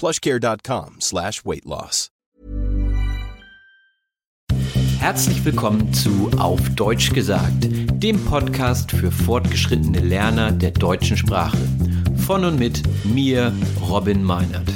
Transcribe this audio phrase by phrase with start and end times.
[0.00, 2.08] plushcare.com slash weight loss.
[4.98, 7.68] Herzlich willkommen zu Auf Deutsch gesagt,
[8.02, 11.58] dem Podcast für fortgeschrittene Lerner der deutschen Sprache.
[12.26, 13.52] Von und mit mir,
[13.88, 14.68] Robin Meinert.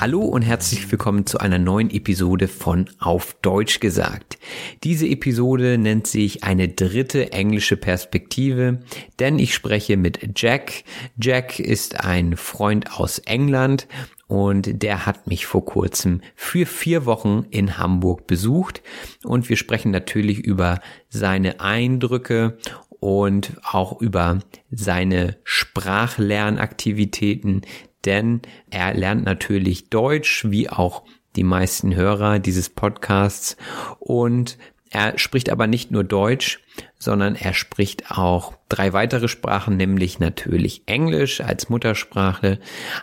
[0.00, 4.38] Hallo und herzlich willkommen zu einer neuen Episode von Auf Deutsch gesagt.
[4.84, 8.78] Diese Episode nennt sich eine dritte englische Perspektive,
[9.18, 10.84] denn ich spreche mit Jack.
[11.20, 13.88] Jack ist ein Freund aus England
[14.28, 18.82] und der hat mich vor kurzem für vier Wochen in Hamburg besucht
[19.24, 22.56] und wir sprechen natürlich über seine Eindrücke
[23.00, 24.38] und auch über
[24.70, 27.62] seine Sprachlernaktivitäten,
[28.08, 31.02] denn er lernt natürlich Deutsch, wie auch
[31.36, 33.58] die meisten Hörer dieses Podcasts
[34.00, 34.56] und
[34.90, 36.60] er spricht aber nicht nur Deutsch,
[36.98, 42.58] sondern er spricht auch drei weitere Sprachen, nämlich natürlich Englisch als Muttersprache,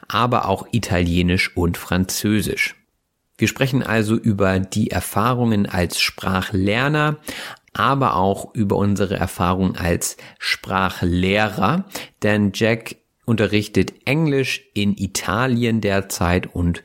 [0.08, 2.76] aber auch Italienisch und Französisch.
[3.38, 7.18] Wir sprechen also über die Erfahrungen als Sprachlerner,
[7.74, 11.86] aber auch über unsere Erfahrung als Sprachlehrer,
[12.24, 12.96] denn Jack
[13.26, 16.84] unterrichtet Englisch in Italien derzeit und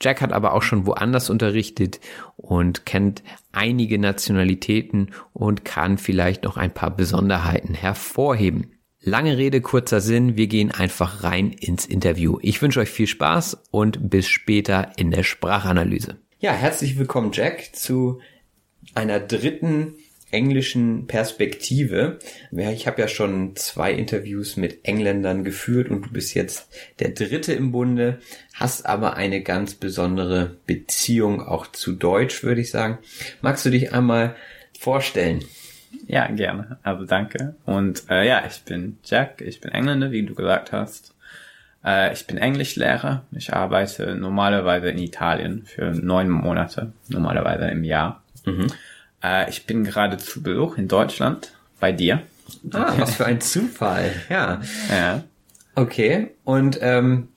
[0.00, 2.00] Jack hat aber auch schon woanders unterrichtet
[2.36, 3.22] und kennt
[3.52, 8.72] einige Nationalitäten und kann vielleicht noch ein paar Besonderheiten hervorheben.
[9.00, 12.38] Lange Rede, kurzer Sinn, wir gehen einfach rein ins Interview.
[12.40, 16.18] Ich wünsche euch viel Spaß und bis später in der Sprachanalyse.
[16.38, 18.20] Ja, herzlich willkommen Jack zu
[18.94, 19.94] einer dritten
[20.32, 22.18] englischen Perspektive.
[22.50, 27.52] Ich habe ja schon zwei Interviews mit Engländern geführt und du bist jetzt der dritte
[27.52, 28.18] im Bunde,
[28.54, 32.98] hast aber eine ganz besondere Beziehung auch zu Deutsch, würde ich sagen.
[33.40, 34.34] Magst du dich einmal
[34.78, 35.44] vorstellen?
[36.06, 36.78] Ja, gerne.
[36.82, 37.54] Also danke.
[37.64, 41.14] Und äh, ja, ich bin Jack, ich bin Engländer, wie du gesagt hast.
[41.84, 43.24] Äh, ich bin Englischlehrer.
[43.32, 48.22] Ich arbeite normalerweise in Italien für neun Monate, normalerweise im Jahr.
[48.44, 48.68] Mhm.
[49.22, 52.22] Äh, ich bin gerade zu Besuch in Deutschland bei dir.
[52.72, 54.12] Ah, was für ein Zufall.
[54.28, 54.60] Ja.
[54.90, 55.24] Ja.
[55.74, 56.30] Okay.
[56.44, 57.28] Und ähm,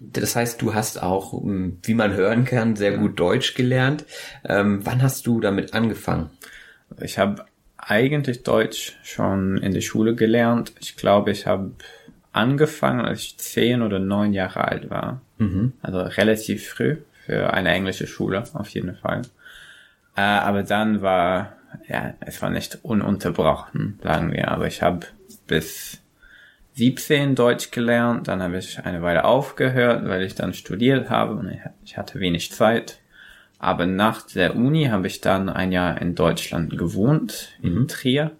[0.00, 4.04] das heißt, du hast auch, ähm, wie man hören kann, sehr gut Deutsch gelernt.
[4.44, 6.30] Ähm, wann hast du damit angefangen?
[7.00, 7.44] Ich habe
[7.76, 10.72] eigentlich Deutsch schon in der Schule gelernt.
[10.80, 11.72] Ich glaube, ich habe
[12.32, 15.20] angefangen, als ich zehn oder neun Jahre alt war.
[15.38, 15.72] Mhm.
[15.82, 16.96] Also relativ früh
[17.26, 19.22] für eine englische Schule, auf jeden Fall.
[20.20, 21.56] Äh, aber dann war,
[21.88, 24.50] ja, es war nicht ununterbrochen, sagen wir.
[24.50, 25.06] Aber ich habe
[25.46, 26.02] bis
[26.74, 31.58] 17 Deutsch gelernt, dann habe ich eine Weile aufgehört, weil ich dann studiert habe und
[31.84, 33.00] ich hatte wenig Zeit.
[33.58, 37.88] Aber nach der Uni habe ich dann ein Jahr in Deutschland gewohnt, in mhm.
[37.88, 38.32] Trier.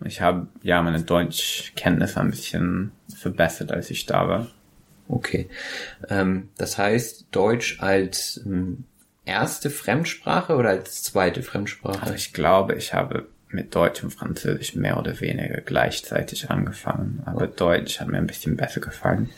[0.00, 4.46] Und ich habe ja meine Deutschkenntnisse ein bisschen verbessert, als ich da war.
[5.06, 5.48] Okay.
[6.08, 8.84] Ähm, das heißt, Deutsch als ähm,
[9.24, 12.02] erste Fremdsprache oder als zweite Fremdsprache?
[12.02, 17.22] Also ich glaube, ich habe mit Deutsch und Französisch mehr oder weniger gleichzeitig angefangen.
[17.26, 17.54] Aber oh.
[17.54, 19.30] Deutsch hat mir ein bisschen besser gefallen.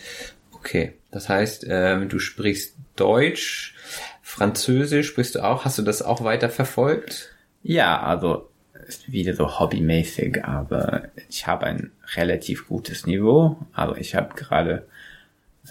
[0.53, 3.75] Okay, das heißt, ähm, du sprichst Deutsch,
[4.23, 5.65] Französisch sprichst du auch.
[5.65, 7.31] Hast du das auch weiter verfolgt?
[7.63, 8.49] Ja, also
[8.87, 13.57] ist wieder so hobbymäßig, aber ich habe ein relativ gutes Niveau.
[13.73, 14.87] Aber ich habe gerade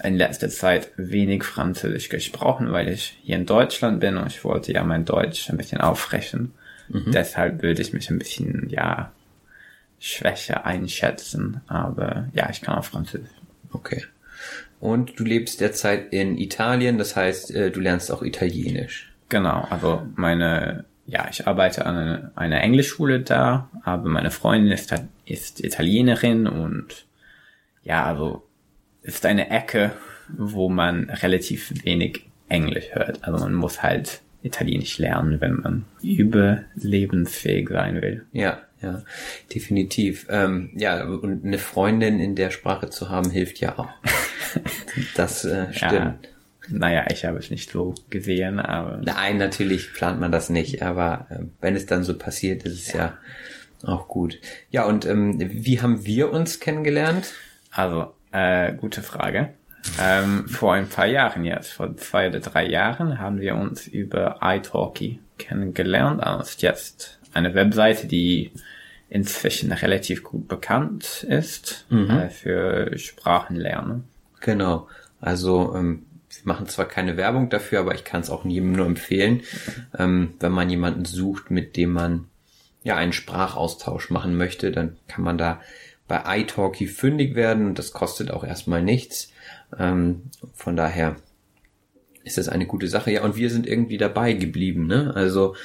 [0.02, 4.72] in letzter Zeit wenig Französisch gesprochen, weil ich hier in Deutschland bin und ich wollte
[4.72, 6.54] ja mein Deutsch ein bisschen auffrischen.
[6.88, 7.12] Mhm.
[7.12, 9.12] Deshalb würde ich mich ein bisschen, ja,
[10.02, 11.60] schwächer einschätzen.
[11.68, 13.30] Aber ja, ich kann auch Französisch.
[13.70, 14.02] Okay.
[14.80, 19.12] Und du lebst derzeit in Italien, das heißt, äh, du lernst auch Italienisch.
[19.28, 24.92] Genau, also meine, ja, ich arbeite an einer eine Englischschule da, aber meine Freundin ist,
[25.24, 27.06] ist Italienerin und
[27.84, 28.44] ja, also
[29.02, 29.92] ist eine Ecke,
[30.28, 33.24] wo man relativ wenig Englisch hört.
[33.24, 38.26] Also man muss halt Italienisch lernen, wenn man überlebensfähig sein will.
[38.32, 39.02] Ja, ja,
[39.54, 40.26] definitiv.
[40.28, 43.88] Ähm, ja, und eine Freundin in der Sprache zu haben, hilft ja auch.
[45.14, 45.92] das äh, stimmt.
[45.92, 46.18] Ja.
[46.68, 49.00] Naja, ich habe es nicht so gesehen, aber.
[49.04, 52.92] Nein, natürlich plant man das nicht, aber äh, wenn es dann so passiert, ist es
[52.92, 54.38] ja, ja auch gut.
[54.70, 57.32] Ja, und ähm, wie haben wir uns kennengelernt?
[57.70, 59.50] Also, äh, gute Frage.
[60.00, 64.38] Ähm, vor ein paar Jahren jetzt, vor zwei oder drei Jahren, haben wir uns über
[64.40, 66.20] iTalki kennengelernt.
[66.22, 68.52] Das ist jetzt eine Webseite, die
[69.08, 72.10] inzwischen relativ gut bekannt ist mhm.
[72.10, 74.04] äh, für Sprachenlernen.
[74.40, 74.88] Genau.
[75.20, 78.86] Also ähm, wir machen zwar keine Werbung dafür, aber ich kann es auch jedem nur
[78.86, 79.42] empfehlen,
[79.98, 82.26] ähm, wenn man jemanden sucht, mit dem man
[82.82, 85.60] ja einen Sprachaustausch machen möchte, dann kann man da
[86.08, 89.30] bei iTalki fündig werden das kostet auch erstmal nichts.
[89.78, 91.16] Ähm, von daher
[92.24, 93.10] ist das eine gute Sache.
[93.10, 94.86] Ja, und wir sind irgendwie dabei geblieben.
[94.86, 95.12] Ne?
[95.14, 95.56] Also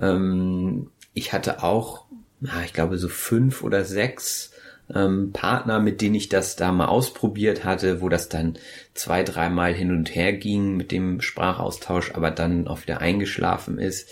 [0.00, 2.06] ähm, ich hatte auch
[2.42, 4.50] na, ich glaube, so fünf oder sechs
[4.92, 8.58] ähm, Partner, mit denen ich das da mal ausprobiert hatte, wo das dann
[8.94, 14.10] zwei, dreimal hin und her ging mit dem Sprachaustausch, aber dann auch wieder eingeschlafen ist.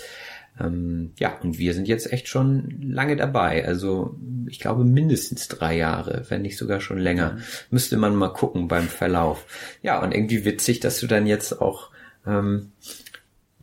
[0.59, 3.67] Ähm, ja, und wir sind jetzt echt schon lange dabei.
[3.67, 4.17] Also
[4.49, 7.39] ich glaube mindestens drei Jahre, wenn nicht sogar schon länger.
[7.71, 9.47] Müsste man mal gucken beim Verlauf.
[9.83, 11.91] Ja, und irgendwie witzig, dass du dann jetzt auch
[12.27, 12.73] ähm,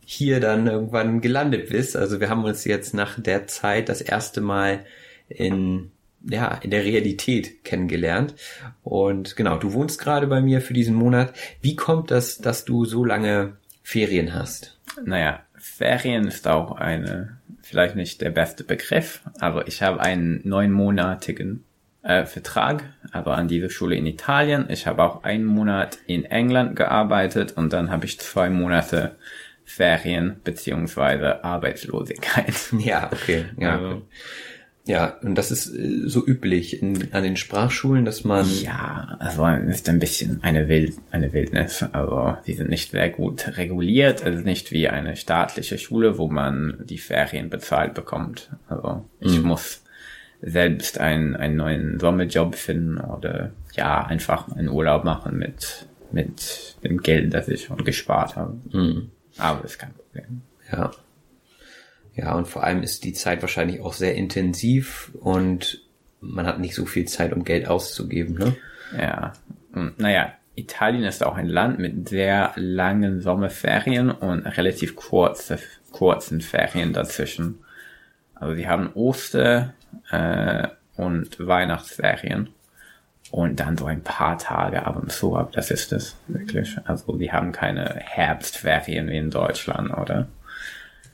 [0.05, 1.97] hier dann irgendwann gelandet bist.
[1.97, 4.85] Also wir haben uns jetzt nach der Zeit das erste Mal
[5.27, 5.91] in
[6.29, 8.35] ja, in der Realität kennengelernt.
[8.83, 11.33] Und genau, du wohnst gerade bei mir für diesen Monat.
[11.61, 14.77] Wie kommt das, dass du so lange Ferien hast?
[15.05, 21.63] Naja, Ferien ist auch eine, vielleicht nicht der beste Begriff, aber ich habe einen neunmonatigen
[22.03, 24.65] äh, Vertrag, aber an dieser Schule in Italien.
[24.69, 29.15] Ich habe auch einen Monat in England gearbeitet und dann habe ich zwei Monate
[29.65, 32.73] Ferien beziehungsweise Arbeitslosigkeit.
[32.79, 33.45] Ja, okay.
[33.59, 33.73] Ja.
[33.73, 34.01] Also,
[34.87, 38.49] ja, und das ist äh, so üblich in, an den Sprachschulen, dass man.
[38.61, 41.83] Ja, also ist ein bisschen eine Wild, eine Wildnis.
[41.91, 44.25] Also die sind nicht sehr gut reguliert.
[44.25, 48.49] Es ist nicht wie eine staatliche Schule, wo man die Ferien bezahlt bekommt.
[48.69, 49.49] Also ich mhm.
[49.49, 49.83] muss
[50.41, 57.01] selbst einen, einen neuen Sommerjob finden oder ja, einfach einen Urlaub machen mit, mit dem
[57.01, 58.57] Geld, das ich schon gespart habe.
[58.71, 59.11] Mhm.
[59.37, 60.41] Aber ist kein Problem.
[60.71, 60.91] Ja.
[62.17, 65.81] Ja, und vor allem ist die Zeit wahrscheinlich auch sehr intensiv und
[66.19, 68.55] man hat nicht so viel Zeit, um Geld auszugeben, ne?
[68.97, 69.33] Ja.
[69.71, 75.59] Und, naja, Italien ist auch ein Land mit sehr langen Sommerferien und relativ kurze,
[75.91, 77.59] kurzen Ferien dazwischen.
[78.33, 79.75] Also sie haben Oster
[80.09, 82.49] äh, und Weihnachtsferien
[83.29, 86.77] und dann so ein paar Tage ab und zu, aber das ist es wirklich.
[86.85, 90.27] Also wir haben keine Herbstferien wie in Deutschland oder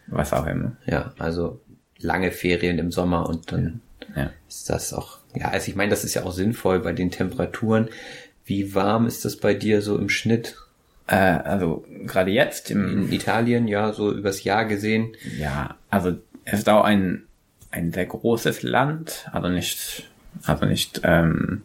[0.08, 0.76] was auch immer.
[0.86, 1.62] Ja, also
[2.00, 3.82] lange Ferien im Sommer und dann
[4.16, 4.32] ja.
[4.48, 7.90] ist das auch, ja, also ich meine, das ist ja auch sinnvoll bei den Temperaturen.
[8.46, 10.58] Wie warm ist das bei dir so im Schnitt?
[11.08, 15.16] Äh, also gerade jetzt im, in Italien, ja, so übers Jahr gesehen.
[15.38, 17.24] Ja, also es ist auch ein,
[17.72, 20.10] ein sehr großes Land, also nicht,
[20.46, 21.64] also nicht, ähm,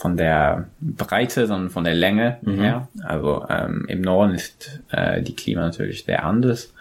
[0.00, 2.60] von der Breite, sondern von der Länge mhm.
[2.60, 2.88] her.
[3.02, 6.72] Also ähm, im Norden ist äh, die Klima natürlich sehr anders.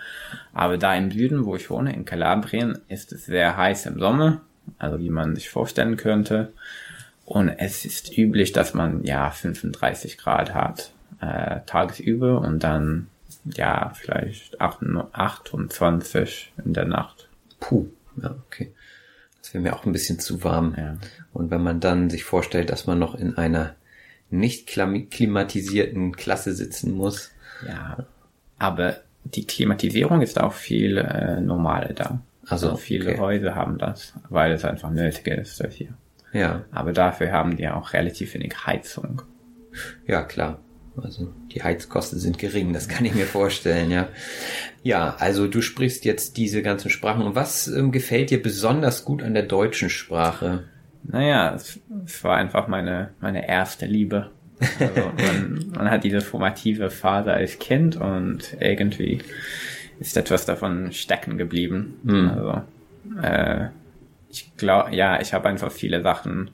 [0.53, 4.41] Aber da im Süden, wo ich wohne, in Kalabrien, ist es sehr heiß im Sommer,
[4.77, 6.53] also wie man sich vorstellen könnte.
[7.25, 10.91] Und es ist üblich, dass man ja 35 Grad hat
[11.21, 13.07] äh, tagsüber und dann
[13.45, 17.29] ja vielleicht 28 in der Nacht.
[17.59, 17.85] Puh,
[18.21, 18.73] ja, okay.
[19.41, 20.73] Das wäre mir auch ein bisschen zu warm.
[20.77, 20.97] Ja.
[21.33, 23.75] Und wenn man dann sich vorstellt, dass man noch in einer
[24.29, 27.31] nicht klimatisierten Klasse sitzen muss.
[27.67, 28.05] Ja,
[28.59, 32.21] aber die Klimatisierung ist auch viel äh, normaler da.
[32.47, 33.19] Also, also viele okay.
[33.19, 35.89] Häuser haben das, weil es einfach nötig ist dafür.
[36.33, 36.63] Ja.
[36.71, 39.21] Aber dafür haben die auch relativ wenig Heizung.
[40.07, 40.59] Ja, klar.
[40.97, 44.09] Also die Heizkosten sind gering, das kann ich mir vorstellen, ja.
[44.83, 47.23] Ja, also du sprichst jetzt diese ganzen Sprachen.
[47.23, 50.65] Und was ähm, gefällt dir besonders gut an der deutschen Sprache?
[51.03, 54.31] Naja, es, es war einfach meine, meine erste Liebe.
[54.79, 59.19] Also man, man hat diese formative Phase als Kind und irgendwie
[59.99, 61.99] ist etwas davon stecken geblieben.
[62.03, 62.29] Mhm.
[62.29, 62.61] Also
[63.21, 63.67] äh,
[64.29, 66.51] ich glaube, ja, ich habe einfach viele Sachen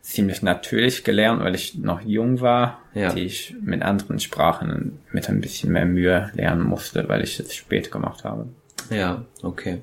[0.00, 3.12] ziemlich natürlich gelernt, weil ich noch jung war, ja.
[3.12, 7.54] die ich mit anderen Sprachen mit ein bisschen mehr Mühe lernen musste, weil ich es
[7.54, 8.48] spät gemacht habe.
[8.90, 9.82] Ja, okay.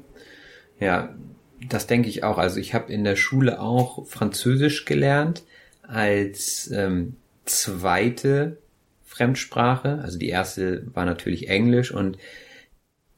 [0.79, 1.13] Ja,
[1.69, 2.37] das denke ich auch.
[2.37, 5.43] Also ich habe in der Schule auch Französisch gelernt
[5.83, 8.57] als ähm, zweite
[9.05, 9.99] Fremdsprache.
[10.01, 12.17] Also die erste war natürlich Englisch und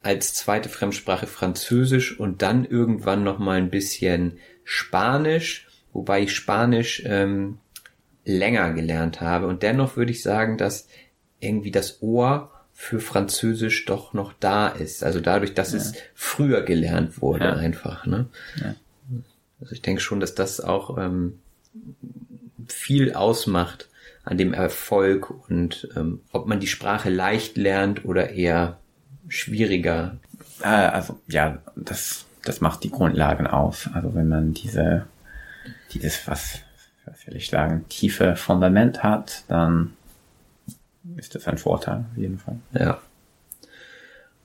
[0.02, 7.02] als zweite Fremdsprache Französisch und dann irgendwann noch mal ein bisschen Spanisch, wobei ich Spanisch
[7.06, 7.58] ähm,
[8.24, 9.48] länger gelernt habe.
[9.48, 10.88] Und dennoch würde ich sagen, dass
[11.40, 15.04] irgendwie das Ohr für Französisch doch noch da ist.
[15.04, 15.80] Also dadurch, dass ja.
[15.80, 17.54] es früher gelernt wurde, ja.
[17.56, 18.06] einfach.
[18.06, 18.28] Ne?
[18.62, 18.76] Ja.
[19.60, 21.40] Also ich denke schon, dass das auch ähm,
[22.68, 23.90] viel ausmacht
[24.28, 28.78] an dem Erfolg und ähm, ob man die Sprache leicht lernt oder eher
[29.30, 30.18] schwieriger.
[30.62, 33.90] Äh, also ja, das das macht die Grundlagen aus.
[33.94, 35.08] Also wenn man diese
[35.94, 36.60] dieses was
[37.06, 39.94] was will ich sagen tiefe Fundament hat, dann
[41.16, 42.58] ist das ein Vorteil, auf jeden Fall.
[42.74, 43.00] Ja.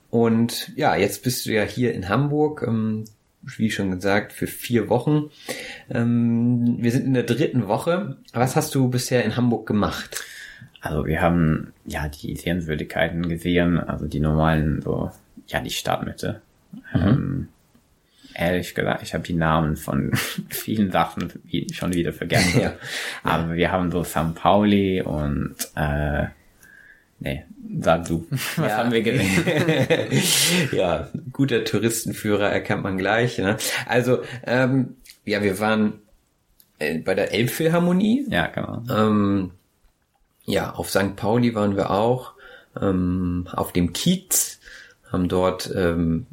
[0.09, 3.05] Und ja, jetzt bist du ja hier in Hamburg, ähm,
[3.43, 5.29] wie schon gesagt, für vier Wochen.
[5.89, 8.17] Ähm, wir sind in der dritten Woche.
[8.33, 10.23] Was hast du bisher in Hamburg gemacht?
[10.81, 15.11] Also wir haben ja die Sehenswürdigkeiten gesehen, also die normalen, so,
[15.47, 16.41] ja, die Stadtmitte.
[16.93, 17.01] Mhm.
[17.01, 17.47] Ähm,
[18.33, 20.11] ehrlich gesagt, ich habe die Namen von
[20.49, 21.31] vielen Sachen
[21.71, 22.59] schon wieder vergessen.
[22.61, 22.73] ja.
[23.23, 24.35] Aber wir haben so St.
[24.35, 26.25] Pauli und äh,
[27.19, 27.45] Nee,
[27.79, 28.27] sag du.
[28.31, 28.77] Was ja.
[28.77, 29.43] haben wir gesehen?
[30.71, 33.37] ja, guter Touristenführer erkennt man gleich.
[33.37, 33.57] Ne?
[33.87, 36.01] Also, ähm, ja, wir waren
[36.79, 38.25] äh, bei der Elbphilharmonie.
[38.29, 38.83] Ja, genau.
[38.89, 39.51] Ähm,
[40.45, 41.15] ja, auf St.
[41.15, 42.33] Pauli waren wir auch.
[42.79, 44.59] Ähm, auf dem Kiez
[45.11, 46.25] haben dort ähm,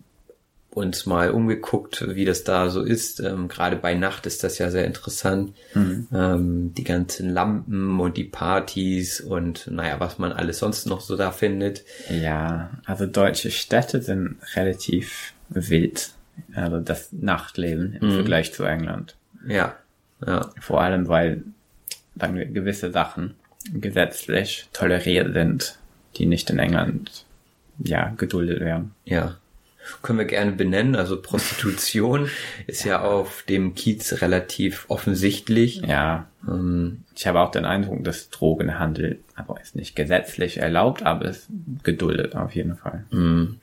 [0.80, 3.20] uns mal umgeguckt, wie das da so ist.
[3.20, 5.54] Ähm, Gerade bei Nacht ist das ja sehr interessant.
[5.74, 6.08] Mhm.
[6.12, 11.16] Ähm, die ganzen Lampen und die Partys und naja, was man alles sonst noch so
[11.16, 11.84] da findet.
[12.08, 16.12] Ja, also deutsche Städte sind relativ wild.
[16.54, 18.14] Also das Nachtleben im mhm.
[18.14, 19.16] Vergleich zu England.
[19.46, 19.76] Ja,
[20.26, 20.50] ja.
[20.60, 21.44] Vor allem, weil
[22.14, 23.34] wir, gewisse Sachen
[23.72, 25.78] gesetzlich toleriert sind,
[26.16, 27.24] die nicht in England
[27.78, 28.92] ja geduldet werden.
[29.04, 29.36] Ja,
[30.02, 30.96] können wir gerne benennen.
[30.96, 32.28] Also Prostitution
[32.66, 35.82] ist ja auf dem Kiez relativ offensichtlich.
[35.86, 36.26] Ja.
[36.46, 41.46] Ähm, ich habe auch den Eindruck, dass Drogenhandel aber ist nicht gesetzlich erlaubt, aber es
[41.82, 43.04] geduldet auf jeden Fall.
[43.10, 43.58] Mhm.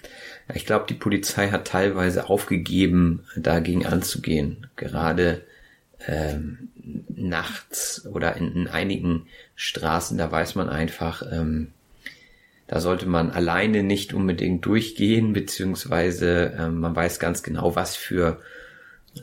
[0.54, 4.68] Ich glaube, die Polizei hat teilweise aufgegeben, dagegen anzugehen.
[4.76, 5.42] Gerade
[6.08, 6.70] ähm,
[7.16, 11.74] nachts oder in, in, einigen Straßen, da weiß man einfach, ähm,
[12.68, 18.42] da sollte man alleine nicht unbedingt durchgehen, beziehungsweise ähm, man weiß ganz genau, was für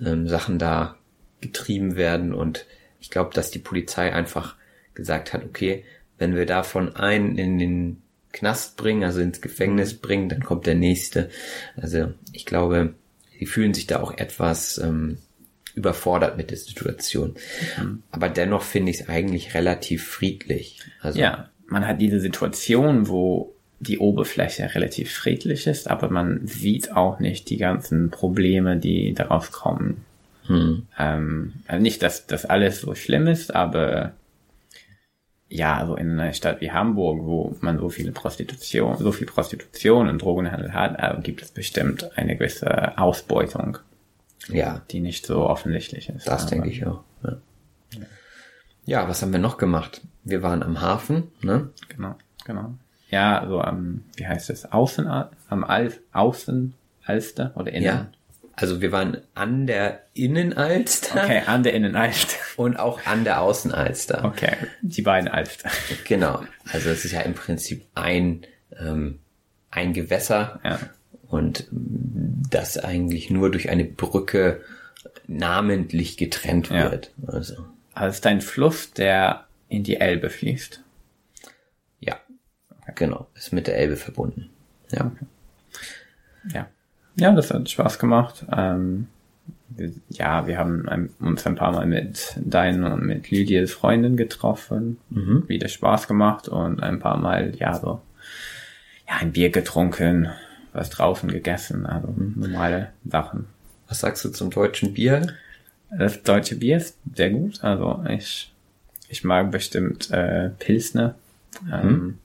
[0.05, 0.97] ähm, Sachen da
[1.41, 2.33] getrieben werden.
[2.33, 2.67] Und
[3.01, 4.57] ich glaube, dass die Polizei einfach
[4.95, 5.85] gesagt hat, okay,
[6.17, 10.75] wenn wir davon einen in den Knast bringen, also ins Gefängnis bringen, dann kommt der
[10.75, 11.29] nächste.
[11.77, 12.95] Also ich glaube,
[13.39, 15.19] sie fühlen sich da auch etwas ähm,
[15.75, 17.35] überfordert mit der Situation.
[17.79, 18.03] Mhm.
[18.11, 20.81] Aber dennoch finde ich es eigentlich relativ friedlich.
[21.01, 26.93] Also, ja, man hat diese Situation, wo die Oberfläche relativ friedlich ist, aber man sieht
[26.93, 30.05] auch nicht die ganzen Probleme, die daraus kommen.
[30.47, 30.87] Hm.
[30.97, 34.13] Ähm, also nicht, dass das alles so schlimm ist, aber
[35.49, 40.09] ja, also in einer Stadt wie Hamburg, wo man so viele Prostitution, so viel Prostitution
[40.09, 43.79] und Drogenhandel hat, äh, gibt es bestimmt eine gewisse Ausbeutung.
[44.49, 44.83] Ja.
[44.93, 46.29] Die nicht so offensichtlich ist.
[46.29, 47.03] Das denke ich auch.
[47.25, 47.37] Ja.
[48.87, 50.03] ja, was haben wir noch gemacht?
[50.25, 51.71] Wir waren am Hafen, ne?
[51.89, 52.75] Genau, genau.
[53.11, 57.85] Ja, so am, wie heißt es, Außen, am Al Außenalster oder Innen?
[57.85, 58.09] Ja.
[58.57, 61.23] Also wir waren an der Innenalster.
[61.23, 62.37] Okay, an der Innenalster.
[62.57, 64.25] Und auch an der Außenalster.
[64.25, 65.71] Okay, die beiden Alster.
[66.05, 66.43] Genau.
[66.73, 68.47] Also es ist ja im Prinzip ein,
[68.79, 69.19] ähm,
[69.71, 70.61] ein Gewässer.
[70.65, 70.79] Ja.
[71.29, 74.61] Und das eigentlich nur durch eine Brücke
[75.27, 77.11] namentlich getrennt wird.
[77.23, 77.35] Ja.
[77.35, 77.55] Also.
[77.93, 80.83] also es ist ein Fluss, der in die Elbe fließt.
[82.01, 82.17] Ja,
[82.95, 83.27] genau.
[83.35, 84.51] Ist mit der Elbe verbunden.
[84.91, 85.13] Ja.
[86.53, 86.69] Ja.
[87.17, 88.45] Ja, das hat Spaß gemacht.
[88.55, 89.09] Ähm,
[89.69, 94.17] wir, ja, wir haben ein, uns ein paar Mal mit deinen und mit Lydias Freundin
[94.17, 94.99] getroffen.
[95.11, 95.45] Mhm.
[95.49, 98.01] Wieder Spaß gemacht und ein paar Mal, ja, so,
[99.09, 100.29] ja, ein Bier getrunken,
[100.73, 103.47] was draußen gegessen, also normale Sachen.
[103.89, 105.35] Was sagst du zum deutschen Bier?
[105.97, 107.63] Das deutsche Bier ist sehr gut.
[107.63, 108.53] Also ich
[109.09, 111.15] ich mag bestimmt äh, Pilsner.
[111.73, 112.19] Ähm,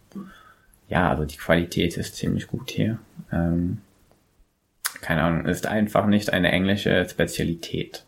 [0.87, 2.97] ja, also die Qualität ist ziemlich gut hier.
[3.31, 3.79] Ähm,
[5.01, 8.03] keine Ahnung, ist einfach nicht eine englische Spezialität.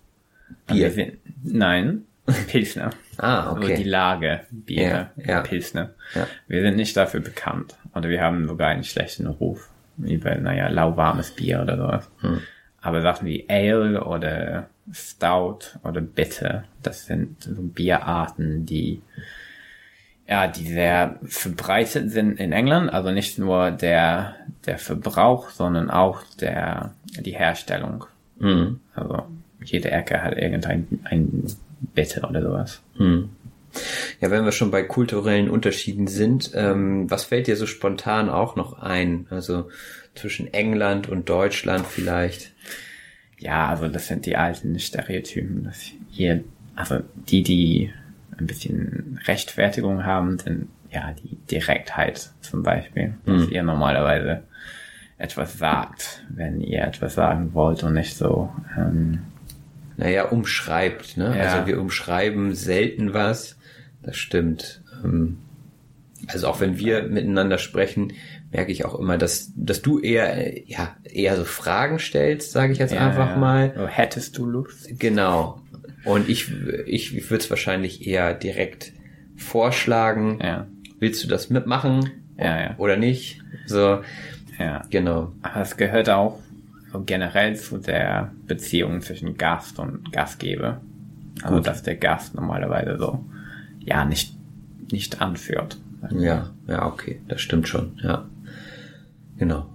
[0.67, 0.77] Bier?
[0.87, 1.13] Wir sind,
[1.43, 2.05] nein,
[2.47, 2.89] Pilsner.
[3.17, 3.61] Ah, okay.
[3.71, 5.41] Also die Lage Bier, Ja, ja.
[5.41, 5.91] Pilsner.
[6.15, 6.27] Ja.
[6.47, 7.75] Wir sind nicht dafür bekannt.
[7.93, 9.69] Oder wir haben sogar einen schlechten Ruf.
[9.97, 12.09] Wie bei, naja, lauwarmes Bier oder sowas.
[12.21, 12.41] Hm.
[12.81, 19.01] Aber Sachen wie Ale oder Stout oder Bitter, das sind so Bierarten, die
[20.27, 24.35] ja, die sehr verbreitet sind in England, also nicht nur der,
[24.65, 28.05] der Verbrauch, sondern auch der, die Herstellung.
[28.39, 28.79] Mhm.
[28.95, 29.25] Also
[29.61, 31.43] jede Ecke hat irgendein ein
[31.93, 32.81] Bitter oder sowas.
[34.21, 38.55] Ja, wenn wir schon bei kulturellen Unterschieden sind, ähm, was fällt dir so spontan auch
[38.55, 39.27] noch ein?
[39.29, 39.69] Also
[40.15, 42.50] zwischen England und Deutschland vielleicht?
[43.41, 46.43] Ja, also das sind die alten Stereotypen, dass hier,
[46.75, 47.91] also die, die
[48.37, 54.43] ein bisschen Rechtfertigung haben, sind ja die Direktheit zum Beispiel, dass ihr normalerweise
[55.17, 59.19] etwas sagt, wenn ihr etwas sagen wollt und nicht so, ähm,
[59.97, 61.35] Naja, umschreibt, ne?
[61.37, 61.43] Ja.
[61.43, 63.57] Also wir umschreiben selten was.
[64.03, 64.81] Das stimmt.
[65.03, 65.37] Ähm,
[66.27, 68.13] Also auch wenn wir miteinander sprechen,
[68.51, 72.73] merke ich auch immer, dass, dass du eher, äh, ja, eher so Fragen stellst, sage
[72.73, 73.37] ich jetzt ja, einfach ja.
[73.37, 73.73] mal.
[73.75, 74.99] So, hättest du Lust?
[74.99, 75.61] Genau.
[76.03, 76.51] Und ich,
[76.85, 78.91] ich würde es wahrscheinlich eher direkt
[79.35, 80.39] vorschlagen.
[80.41, 80.67] Ja,
[81.01, 82.11] Willst du das mitmachen?
[82.37, 82.75] Ja, ja.
[82.77, 83.41] Oder nicht?
[83.65, 84.01] So,
[84.59, 84.83] ja.
[84.91, 85.31] genau.
[85.41, 86.39] Aber es gehört auch
[86.93, 90.79] so generell zu der Beziehung zwischen Gast und Gastgeber.
[91.41, 93.25] Also, dass der Gast normalerweise so,
[93.79, 94.37] ja, nicht,
[94.91, 95.79] nicht anführt.
[96.11, 98.29] Ja, ja, okay, das stimmt schon, ja.
[99.41, 99.65] Genau.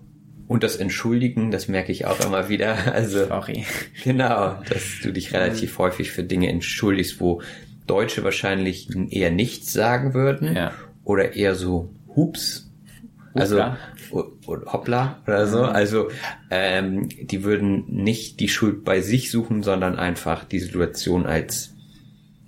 [0.46, 2.94] Und das Entschuldigen, das merke ich auch immer wieder.
[2.94, 3.64] Also, Sorry.
[4.04, 7.42] genau, dass du dich relativ häufig für Dinge entschuldigst, wo
[7.88, 10.54] Deutsche wahrscheinlich eher nichts sagen würden.
[10.54, 10.70] Ja.
[11.02, 12.70] Oder eher so Hups.
[13.34, 13.60] Also,
[14.46, 15.20] Hoppla.
[15.26, 15.64] oder so.
[15.64, 16.10] Also,
[16.48, 21.74] ähm, die würden nicht die Schuld bei sich suchen, sondern einfach die Situation als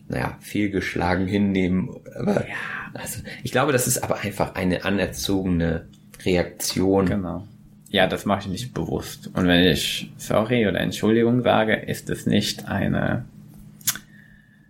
[0.06, 1.96] naja, fehlgeschlagen hinnehmen.
[2.16, 2.46] Aber
[2.94, 5.88] also, ich glaube, das ist aber einfach eine anerzogene
[6.24, 7.06] Reaktion.
[7.06, 7.46] Genau.
[7.90, 9.30] Ja, das mache ich nicht bewusst.
[9.34, 13.24] Und wenn ich sorry oder Entschuldigung sage, ist es nicht eine,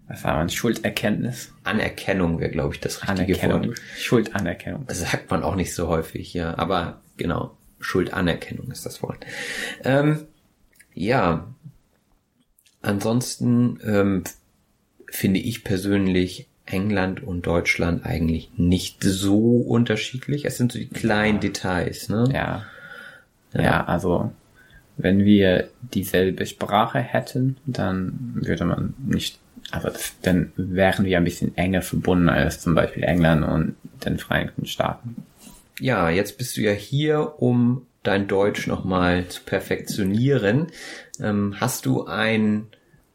[0.06, 1.52] was war man, Schulderkenntnis?
[1.64, 3.68] Anerkennung wäre, glaube ich, das richtige Anerkennung.
[3.68, 3.80] Wort.
[3.96, 4.86] Schuldanerkennung.
[4.86, 6.56] Das sagt man auch nicht so häufig, ja.
[6.56, 9.26] Aber genau, Schuldanerkennung ist das Wort.
[9.82, 10.26] Ähm,
[10.94, 11.52] ja.
[12.80, 14.24] Ansonsten ähm,
[15.10, 20.44] finde ich persönlich England und Deutschland eigentlich nicht so unterschiedlich.
[20.44, 22.28] Es sind so die kleinen Details, ne?
[22.32, 22.64] Ja.
[23.54, 24.30] Ja, also
[24.98, 29.38] wenn wir dieselbe Sprache hätten, dann würde man nicht,
[29.70, 34.18] also das, dann wären wir ein bisschen enger verbunden als zum Beispiel England und den
[34.18, 35.16] Vereinigten Staaten.
[35.80, 40.68] Ja, jetzt bist du ja hier, um dein Deutsch nochmal zu perfektionieren.
[41.20, 42.66] Ähm, hast du ein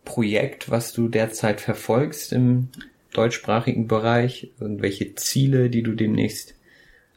[0.06, 2.70] Projekt, was du derzeit verfolgst im
[3.13, 4.52] deutschsprachigen Bereich?
[4.60, 6.56] Irgendwelche Ziele, die du demnächst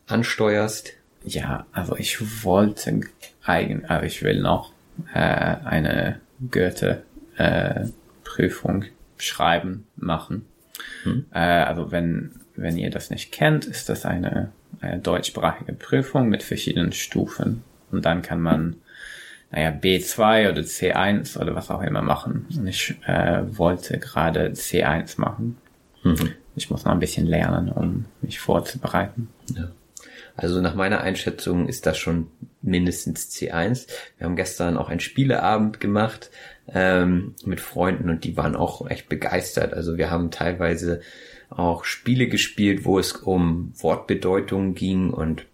[0.07, 0.93] ansteuerst?
[1.25, 3.01] Ja, also ich wollte
[3.45, 4.73] eigen, aber ich will noch
[5.13, 7.03] äh, eine Goethe
[7.37, 7.87] äh,
[8.23, 8.85] Prüfung
[9.19, 10.47] schreiben machen.
[11.33, 16.43] Äh, also wenn wenn ihr das nicht kennt, ist das eine, eine deutschsprachige Prüfung mit
[16.43, 18.77] verschiedenen Stufen und dann kann man
[19.51, 22.47] naja, B2 oder C1 oder was auch immer machen.
[22.57, 25.57] Und ich äh, wollte gerade C1 machen.
[26.57, 29.29] Ich muss noch ein bisschen lernen, um mich vorzubereiten.
[30.37, 32.29] Also nach meiner Einschätzung ist das schon
[32.61, 33.89] mindestens C1.
[34.19, 36.31] Wir haben gestern auch einen Spieleabend gemacht
[36.73, 39.73] ähm, mit Freunden und die waren auch echt begeistert.
[39.73, 41.01] Also wir haben teilweise
[41.49, 45.47] auch Spiele gespielt, wo es um Wortbedeutungen ging und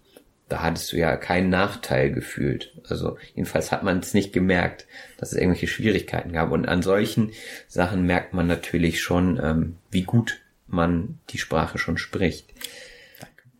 [0.49, 2.73] da hattest du ja keinen Nachteil gefühlt.
[2.87, 4.85] Also jedenfalls hat man es nicht gemerkt,
[5.17, 6.51] dass es irgendwelche Schwierigkeiten gab.
[6.51, 7.31] Und an solchen
[7.67, 10.41] Sachen merkt man natürlich schon, ähm, wie gut
[10.73, 12.53] man die Sprache schon spricht.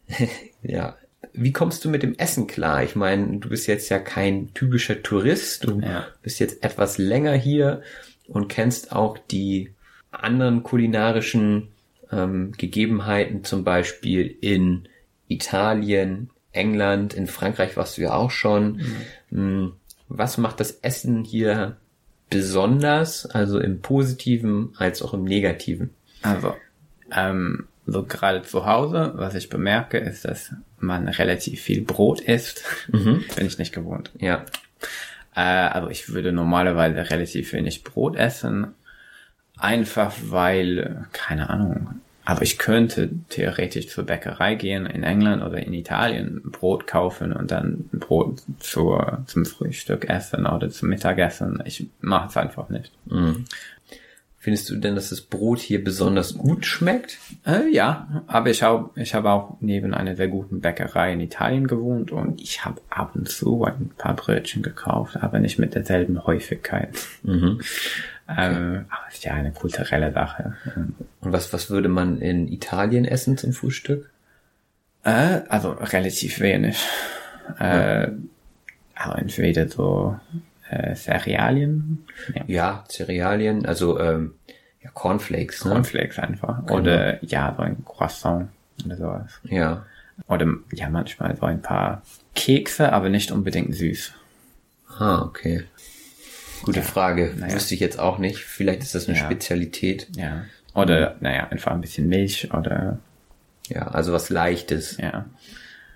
[0.61, 0.97] Ja.
[1.33, 2.83] Wie kommst du mit dem Essen klar?
[2.83, 5.63] Ich meine, du bist jetzt ja kein typischer Tourist.
[5.65, 6.07] Du Ja.
[6.21, 7.81] bist jetzt etwas länger hier
[8.27, 9.73] und kennst auch die
[10.11, 11.69] anderen kulinarischen
[12.11, 14.87] ähm, Gegebenheiten, zum Beispiel in
[15.27, 18.81] Italien, England, in Frankreich warst du ja auch schon.
[19.31, 19.69] Mm,
[20.09, 21.77] Was macht das Essen hier
[22.29, 25.89] besonders, also im Positiven als auch im Negativen?
[26.21, 26.53] Also,
[27.15, 32.63] ähm, so gerade zu Hause, was ich bemerke, ist, dass man relativ viel Brot isst.
[32.91, 34.11] Bin ich nicht gewohnt.
[34.19, 34.45] Ja,
[35.35, 38.67] Äh, also ich würde normalerweise relativ wenig Brot essen.
[39.57, 45.73] Einfach weil, keine Ahnung, aber ich könnte theoretisch zur Bäckerei gehen in England oder in
[45.73, 51.61] Italien, Brot kaufen und dann Brot zur, zum Frühstück essen oder zum Mittagessen.
[51.65, 52.91] Ich mache es einfach nicht.
[53.05, 53.45] Mhm.
[54.43, 57.17] Findest du denn, dass das Brot hier besonders gut schmeckt?
[57.45, 61.65] Äh, ja, aber ich habe ich hab auch neben einer sehr guten Bäckerei in Italien
[61.65, 66.25] gewohnt und ich habe ab und zu ein paar Brötchen gekauft, aber nicht mit derselben
[66.25, 66.89] Häufigkeit.
[67.23, 67.61] Mhm.
[68.27, 70.55] Ähm, aber ist ja eine kulturelle Sache.
[71.21, 74.09] Und was, was würde man in Italien essen zum Frühstück?
[75.05, 76.85] Äh, also relativ wenig.
[77.59, 78.09] Äh,
[78.93, 80.19] also entweder so
[80.73, 82.05] äh, Cerealien.
[82.33, 82.43] Ja.
[82.47, 84.33] ja, Cerealien, also ähm,
[84.81, 85.65] ja, Cornflakes.
[85.65, 85.71] Ne?
[85.71, 86.65] Cornflakes einfach.
[86.65, 86.79] Genau.
[86.79, 88.49] Oder ja, so ein Croissant
[88.85, 89.39] oder sowas.
[89.43, 89.85] Ja.
[90.27, 92.03] Oder ja, manchmal so ein paar
[92.35, 94.13] Kekse, aber nicht unbedingt süß.
[94.99, 95.63] Ah, okay.
[96.63, 96.85] Gute ja.
[96.85, 97.33] Frage.
[97.37, 97.55] Naja.
[97.55, 98.39] Wüsste ich jetzt auch nicht.
[98.39, 99.25] Vielleicht ist das eine ja.
[99.25, 100.07] Spezialität.
[100.15, 100.45] Ja.
[100.73, 102.99] Oder, naja, einfach ein bisschen Milch oder.
[103.69, 104.97] Ja, also was Leichtes.
[104.97, 105.25] Ja.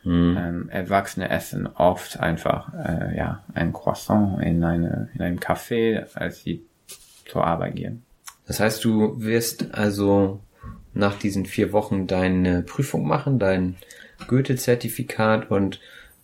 [0.07, 0.37] Mhm.
[0.37, 6.43] Ähm, Erwachsene essen oft einfach äh, ja ein Croissant in eine in einem Café, als
[6.43, 6.63] sie
[7.25, 8.03] zur Arbeit gehen.
[8.47, 10.39] Das heißt, du wirst also
[10.93, 13.75] nach diesen vier Wochen deine Prüfung machen, dein
[14.27, 15.81] Goethe-Zertifikat und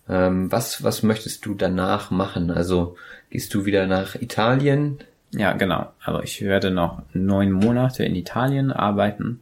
[0.08, 2.50] ähm, was was möchtest du danach machen?
[2.50, 2.96] Also
[3.28, 5.00] gehst du wieder nach Italien?
[5.30, 5.92] Ja, genau.
[6.02, 9.40] Also ich werde noch neun Monate in Italien arbeiten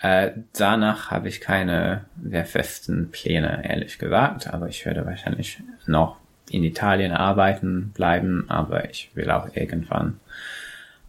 [0.00, 4.52] äh, danach habe ich keine sehr festen Pläne, ehrlich gesagt.
[4.52, 6.18] Aber ich werde wahrscheinlich noch
[6.50, 10.20] in Italien arbeiten bleiben, aber ich will auch irgendwann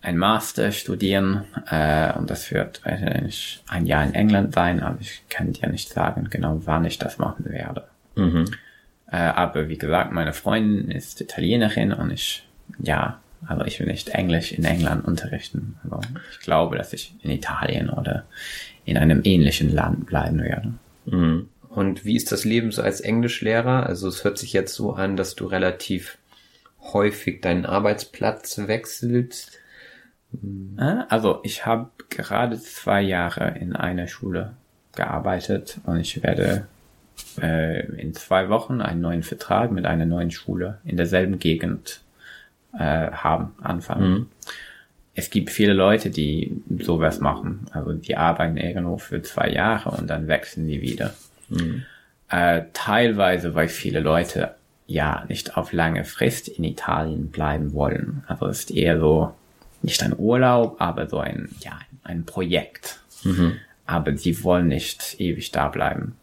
[0.02, 5.24] ein Master studieren äh, und das wird wahrscheinlich ein Jahr in England sein, aber ich
[5.30, 7.86] kann dir nicht sagen genau, wann ich das machen werde.
[8.16, 8.46] Mhm.
[9.12, 12.48] Äh, aber wie gesagt, meine Freundin ist Italienerin und ich,
[12.80, 15.78] ja, aber ich will nicht Englisch in England unterrichten.
[15.84, 16.00] Also
[16.32, 18.26] ich glaube, dass ich in Italien oder
[18.88, 20.74] in einem ähnlichen Land bleiben werde.
[21.06, 21.50] Mhm.
[21.70, 23.86] Und wie ist das Leben so als Englischlehrer?
[23.86, 26.18] Also es hört sich jetzt so an, dass du relativ
[26.94, 29.60] häufig deinen Arbeitsplatz wechselst.
[30.78, 34.54] Äh, also ich habe gerade zwei Jahre in einer Schule
[34.96, 36.68] gearbeitet und ich werde
[37.42, 42.02] äh, in zwei Wochen einen neuen Vertrag mit einer neuen Schule in derselben Gegend
[42.74, 44.10] äh, haben, anfangen.
[44.12, 44.28] Mhm
[45.18, 47.66] es gibt viele Leute, die sowas machen.
[47.72, 51.16] Also die arbeiten irgendwo für zwei Jahre und dann wechseln die wieder.
[51.50, 51.86] Mhm.
[52.30, 54.54] Äh, teilweise, weil viele Leute
[54.86, 58.24] ja nicht auf lange Frist in Italien bleiben wollen.
[58.28, 59.34] Also es ist eher so
[59.82, 63.00] nicht ein Urlaub, aber so ein ja ein Projekt.
[63.24, 63.54] Mhm.
[63.88, 66.16] Aber sie wollen nicht ewig da bleiben.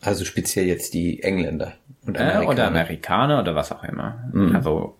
[0.00, 1.74] Also speziell jetzt die Engländer
[2.06, 2.44] und Amerikaner.
[2.44, 4.24] Äh, oder Amerikaner oder was auch immer.
[4.32, 4.56] Mhm.
[4.56, 4.96] Also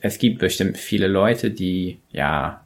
[0.00, 2.60] es gibt bestimmt viele Leute, die ja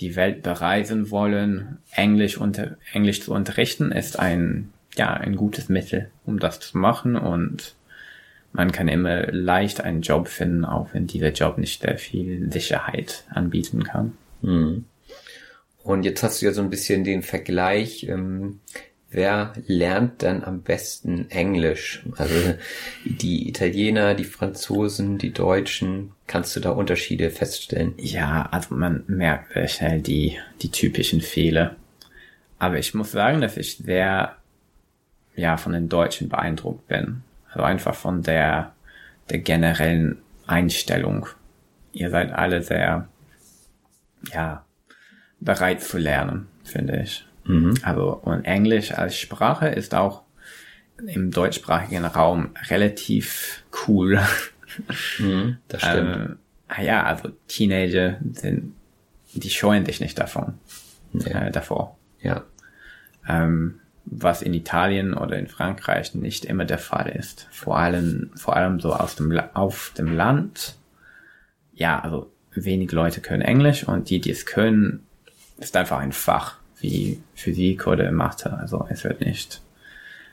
[0.00, 6.10] die Welt bereisen wollen, Englisch unter, Englisch zu unterrichten, ist ein, ja, ein gutes Mittel,
[6.24, 7.74] um das zu machen und
[8.52, 13.24] man kann immer leicht einen Job finden, auch wenn dieser Job nicht sehr viel Sicherheit
[13.30, 14.16] anbieten kann.
[14.42, 14.84] Hm.
[15.82, 18.04] Und jetzt hast du ja so ein bisschen den Vergleich.
[18.08, 18.60] Ähm,
[19.10, 22.02] wer lernt dann am besten Englisch?
[22.16, 22.54] Also
[23.04, 27.94] die Italiener, die Franzosen, die Deutschen, kannst du da Unterschiede feststellen?
[27.96, 31.76] Ja, also man merkt sehr schnell die, die typischen Fehler.
[32.58, 34.36] Aber ich muss sagen, dass ich sehr,
[35.36, 37.22] ja, von den Deutschen beeindruckt bin.
[37.48, 38.74] Also einfach von der,
[39.30, 41.26] der generellen Einstellung.
[41.92, 43.08] Ihr seid alle sehr,
[44.32, 44.64] ja,
[45.40, 47.27] bereit zu lernen, finde ich.
[47.48, 47.74] Mhm.
[47.82, 50.22] Also, und Englisch als Sprache ist auch
[51.04, 54.20] im deutschsprachigen Raum relativ cool.
[55.18, 56.38] Mhm, das stimmt.
[56.76, 58.74] Ähm, ja, also Teenager sind,
[59.32, 60.54] die scheuen sich nicht davon,
[61.14, 61.46] ja.
[61.46, 61.96] äh, davor.
[62.20, 62.44] Ja.
[63.26, 67.48] Ähm, was in Italien oder in Frankreich nicht immer der Fall ist.
[67.50, 70.76] Vor allem, vor allem so aus dem, auf dem Land.
[71.72, 75.06] Ja, also wenig Leute können Englisch und die, die es können,
[75.58, 78.52] ist einfach ein Fach wie Physik oder Mathe.
[78.52, 79.60] Also es wird nicht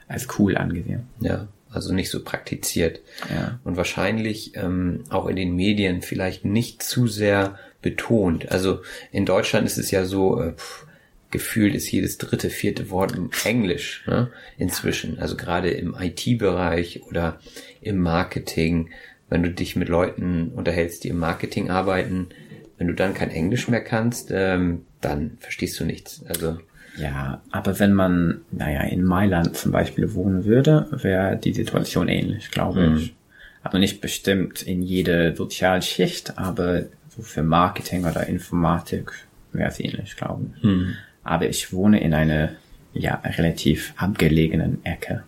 [0.07, 1.07] als cool angesehen.
[1.19, 3.01] Ja, also nicht so praktiziert.
[3.29, 3.59] Ja.
[3.63, 8.51] Und wahrscheinlich ähm, auch in den Medien vielleicht nicht zu sehr betont.
[8.51, 8.81] Also
[9.11, 10.85] in Deutschland ist es ja so, äh, pff,
[11.31, 14.31] gefühlt ist jedes dritte, vierte Wort Englisch ne?
[14.57, 15.19] inzwischen.
[15.19, 17.39] Also gerade im IT-Bereich oder
[17.81, 18.89] im Marketing,
[19.27, 22.29] wenn du dich mit Leuten unterhältst, die im Marketing arbeiten,
[22.77, 26.23] wenn du dann kein Englisch mehr kannst, ähm, dann verstehst du nichts.
[26.27, 26.57] Also
[26.97, 32.51] ja, aber wenn man, naja, in Mailand zum Beispiel wohnen würde, wäre die Situation ähnlich,
[32.51, 32.97] glaube mhm.
[32.97, 33.15] ich.
[33.63, 39.11] Also nicht bestimmt in jede Sozialschicht, aber so für Marketing oder Informatik
[39.51, 40.63] wäre es ähnlich, glaube ich.
[40.63, 40.93] Mhm.
[41.23, 42.51] aber ich wohne in einer
[42.93, 45.23] ja relativ abgelegenen Ecke.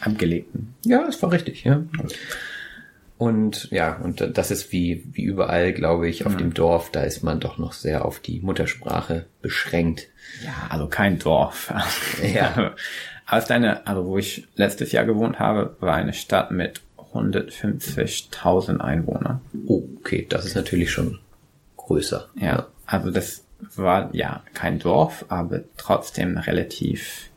[0.00, 0.74] Abgelegten.
[0.84, 1.82] Ja, das war richtig, ja.
[3.20, 6.38] Und ja, und das ist wie, wie überall, glaube ich, auf mhm.
[6.38, 10.08] dem Dorf, da ist man doch noch sehr auf die Muttersprache beschränkt.
[10.42, 11.70] Ja, also kein Dorf.
[12.34, 12.72] ja.
[13.26, 16.80] Als deine, also wo ich letztes Jahr gewohnt habe, war eine Stadt mit
[17.12, 19.42] 150.000 Einwohnern.
[19.66, 21.18] Oh, okay, das ist natürlich schon
[21.76, 22.26] größer.
[22.36, 23.44] Ja, also das
[23.76, 27.28] war ja kein Dorf, aber trotzdem relativ,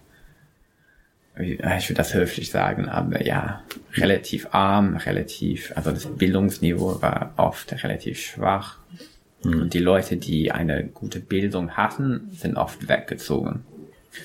[1.39, 7.71] ich würde das höflich sagen, aber ja, relativ arm, relativ, also das Bildungsniveau war oft
[7.83, 8.77] relativ schwach.
[9.43, 9.61] Mhm.
[9.63, 13.63] Und die Leute, die eine gute Bildung hatten, sind oft weggezogen.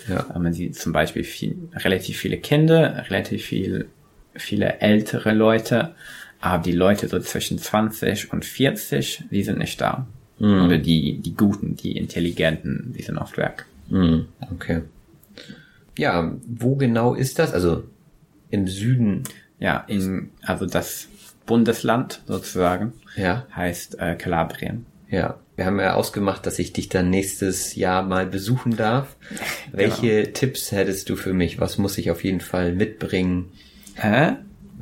[0.07, 0.27] Ja.
[0.39, 3.87] Man sieht zum Beispiel viel, relativ viele Kinder, relativ viel,
[4.35, 5.95] viele ältere Leute,
[6.41, 10.07] aber die Leute so zwischen 20 und 40, die sind nicht da.
[10.39, 10.67] Mhm.
[10.67, 13.65] Oder die, die Guten, die Intelligenten, die sind oft weg.
[13.89, 14.27] Mhm.
[14.53, 14.83] Okay.
[15.99, 17.53] Ja, wo genau ist das?
[17.53, 17.85] Also
[18.51, 19.25] im Süden.
[19.59, 21.09] Ja, in, also das
[21.45, 23.47] Bundesland sozusagen ja.
[23.55, 24.87] heißt äh, Kalabrien.
[25.11, 29.17] Ja, wir haben ja ausgemacht, dass ich dich dann nächstes Jahr mal besuchen darf.
[29.73, 30.33] Welche genau.
[30.35, 31.59] Tipps hättest du für mich?
[31.61, 33.51] Was muss ich auf jeden Fall mitbringen?
[33.97, 34.33] Äh?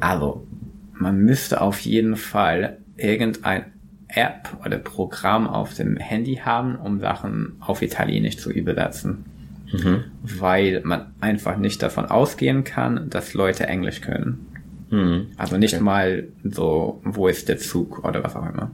[0.00, 0.46] Also,
[0.92, 3.72] man müsste auf jeden Fall irgendein
[4.08, 9.24] App oder Programm auf dem Handy haben, um Sachen auf Italienisch zu übersetzen.
[9.72, 10.04] Mhm.
[10.22, 14.46] Weil man einfach nicht davon ausgehen kann, dass Leute Englisch können.
[14.90, 15.28] Mhm.
[15.36, 15.82] Also nicht okay.
[15.82, 18.70] mal so, wo ist der Zug oder was auch immer.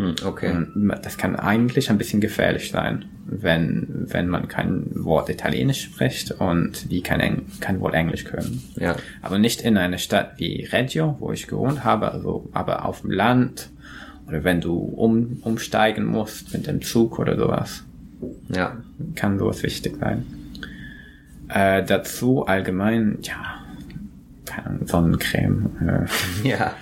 [0.00, 0.50] Mhm, okay.
[0.50, 6.32] Und das kann eigentlich ein bisschen gefährlich sein, wenn, wenn man kein Wort Italienisch spricht
[6.32, 8.62] und die kein, Eng kein Wort Englisch können.
[8.76, 8.96] Ja.
[9.22, 13.10] Aber nicht in einer Stadt wie Reggio, wo ich gewohnt habe, also, aber auf dem
[13.10, 13.70] Land,
[14.26, 17.84] oder wenn du um, umsteigen musst mit dem Zug oder sowas.
[18.48, 18.76] Ja.
[19.14, 20.26] Kann sowas wichtig sein.
[21.48, 23.60] Äh, dazu allgemein, ja,
[24.46, 25.70] keine Ahnung, Sonnencreme.
[26.44, 26.74] Äh, ja,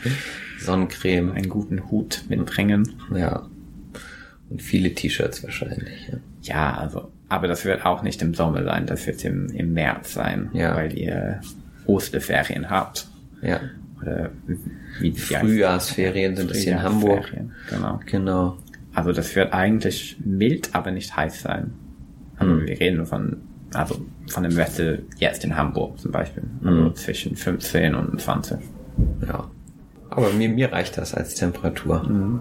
[0.61, 1.33] Sonnencreme.
[1.33, 2.88] Einen guten Hut mitbringen.
[3.14, 3.46] Ja.
[4.51, 6.09] Und viele T-Shirts wahrscheinlich.
[6.09, 6.18] Ja.
[6.42, 10.14] ja, also, aber das wird auch nicht im Sommer sein, das wird im, im März
[10.14, 10.74] sein, ja.
[10.74, 11.40] weil ihr
[11.87, 13.09] Osterferien habt.
[13.42, 13.61] Ja.
[14.01, 14.31] Oder
[15.01, 17.33] wie die Frühjahrsferien sind es hier in Hamburg.
[17.70, 18.01] Genau.
[18.07, 18.59] Genau.
[18.98, 21.72] Also das wird eigentlich mild, aber nicht heiß sein.
[22.37, 22.66] Also mhm.
[22.66, 23.37] wir reden von,
[23.72, 26.42] also von dem Wetter jetzt in Hamburg zum Beispiel.
[26.64, 26.94] Also mhm.
[26.96, 28.58] zwischen 15 und 20.
[29.24, 29.48] Ja.
[30.11, 32.02] Aber mir, mir reicht das als Temperatur.
[32.08, 32.40] Mhm.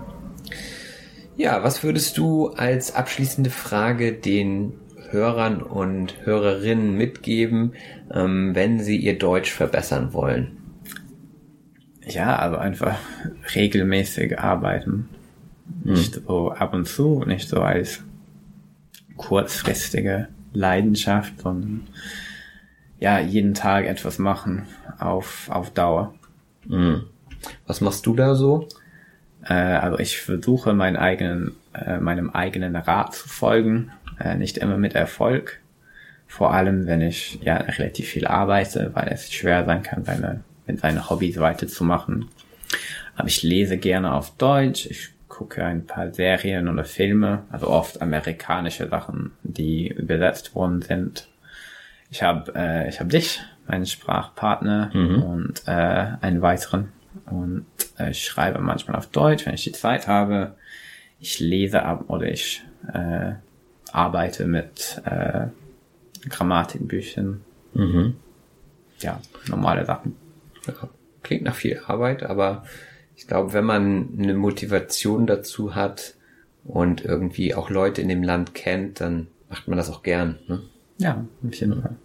[1.36, 4.74] Ja, was würdest du als abschließende Frage den
[5.12, 7.74] Hörern und Hörerinnen mitgeben,
[8.12, 10.58] ähm, wenn sie ihr Deutsch verbessern wollen?
[12.04, 12.98] Ja, also einfach
[13.54, 15.10] regelmäßig arbeiten.
[15.84, 16.24] Nicht hm.
[16.26, 18.04] so ab und zu, nicht so als
[19.18, 21.88] kurzfristige Leidenschaft, sondern
[23.00, 24.64] ja, jeden Tag etwas machen
[25.00, 26.14] auf, auf Dauer.
[26.68, 27.04] Hm.
[27.66, 28.68] Was machst du da so?
[29.44, 34.78] Äh, also ich versuche meinen eigenen, äh, meinem eigenen Rat zu folgen, äh, nicht immer
[34.78, 35.60] mit Erfolg.
[36.26, 40.82] Vor allem, wenn ich ja relativ viel arbeite, weil es schwer sein kann, seine mit
[40.82, 42.28] seinen Hobbys weiterzumachen.
[43.16, 48.02] Aber ich lese gerne auf Deutsch, ich gucke ein paar Serien oder Filme, also oft
[48.02, 51.28] amerikanische Sachen, die übersetzt worden sind.
[52.10, 55.22] Ich habe äh, ich hab dich, meinen Sprachpartner mhm.
[55.22, 56.92] und äh, einen weiteren
[57.28, 57.68] und
[58.00, 60.56] äh, ich schreibe manchmal auf Deutsch, wenn ich die Zeit habe.
[61.20, 63.34] Ich lese ab oder ich äh,
[63.92, 65.48] arbeite mit äh,
[66.30, 67.42] Grammatikbüchern.
[67.76, 68.16] Mhm.
[69.02, 70.16] Ja, normale Sachen.
[70.66, 70.74] Ja,
[71.22, 72.64] klingt nach viel Arbeit, aber
[73.18, 76.14] ich glaube, wenn man eine Motivation dazu hat
[76.64, 80.38] und irgendwie auch Leute in dem Land kennt, dann macht man das auch gern.
[80.48, 80.62] Ne?
[81.00, 81.96] Ja, auf jeden Fall.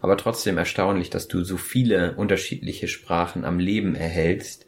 [0.00, 4.66] Aber trotzdem erstaunlich, dass du so viele unterschiedliche Sprachen am Leben erhältst.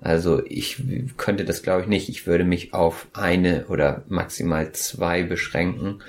[0.00, 0.82] Also ich
[1.16, 2.08] könnte das glaube ich nicht.
[2.08, 6.02] Ich würde mich auf eine oder maximal zwei beschränken.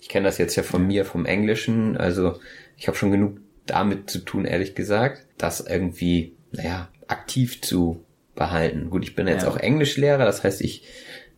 [0.00, 1.96] Ich kenne das jetzt ja von mir vom Englischen.
[1.96, 2.38] Also
[2.78, 8.90] ich habe schon genug damit zu tun, ehrlich gesagt, das irgendwie, naja, aktiv zu behalten.
[8.90, 9.48] Gut, ich bin jetzt ja.
[9.48, 10.84] auch Englischlehrer, das heißt, ich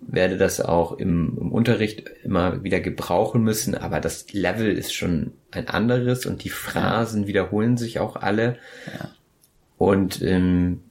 [0.01, 5.33] werde das auch im, im, Unterricht immer wieder gebrauchen müssen, aber das Level ist schon
[5.51, 7.29] ein anderes und die Phrasen ja.
[7.29, 8.59] wiederholen sich auch alle.
[8.87, 9.11] Ja.
[9.79, 10.83] Und in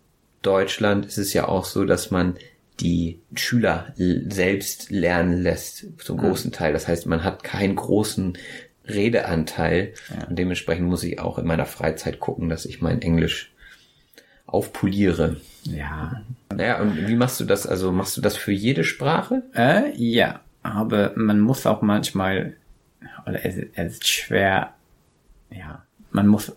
[0.41, 2.35] Deutschland ist es ja auch so, dass man
[2.79, 6.73] die Schüler selbst lernen lässt, zum großen Teil.
[6.73, 8.37] Das heißt, man hat keinen großen
[8.85, 9.93] Redeanteil.
[10.09, 10.27] Ja.
[10.27, 13.52] Und dementsprechend muss ich auch in meiner Freizeit gucken, dass ich mein Englisch
[14.53, 15.37] aufpoliere.
[15.63, 16.21] Ja.
[16.53, 17.65] Naja, und wie machst du das?
[17.65, 19.43] Also machst du das für jede Sprache?
[19.55, 22.53] Äh, ja, aber man muss auch manchmal
[23.25, 24.73] oder es, es ist schwer,
[25.49, 26.55] ja, man muss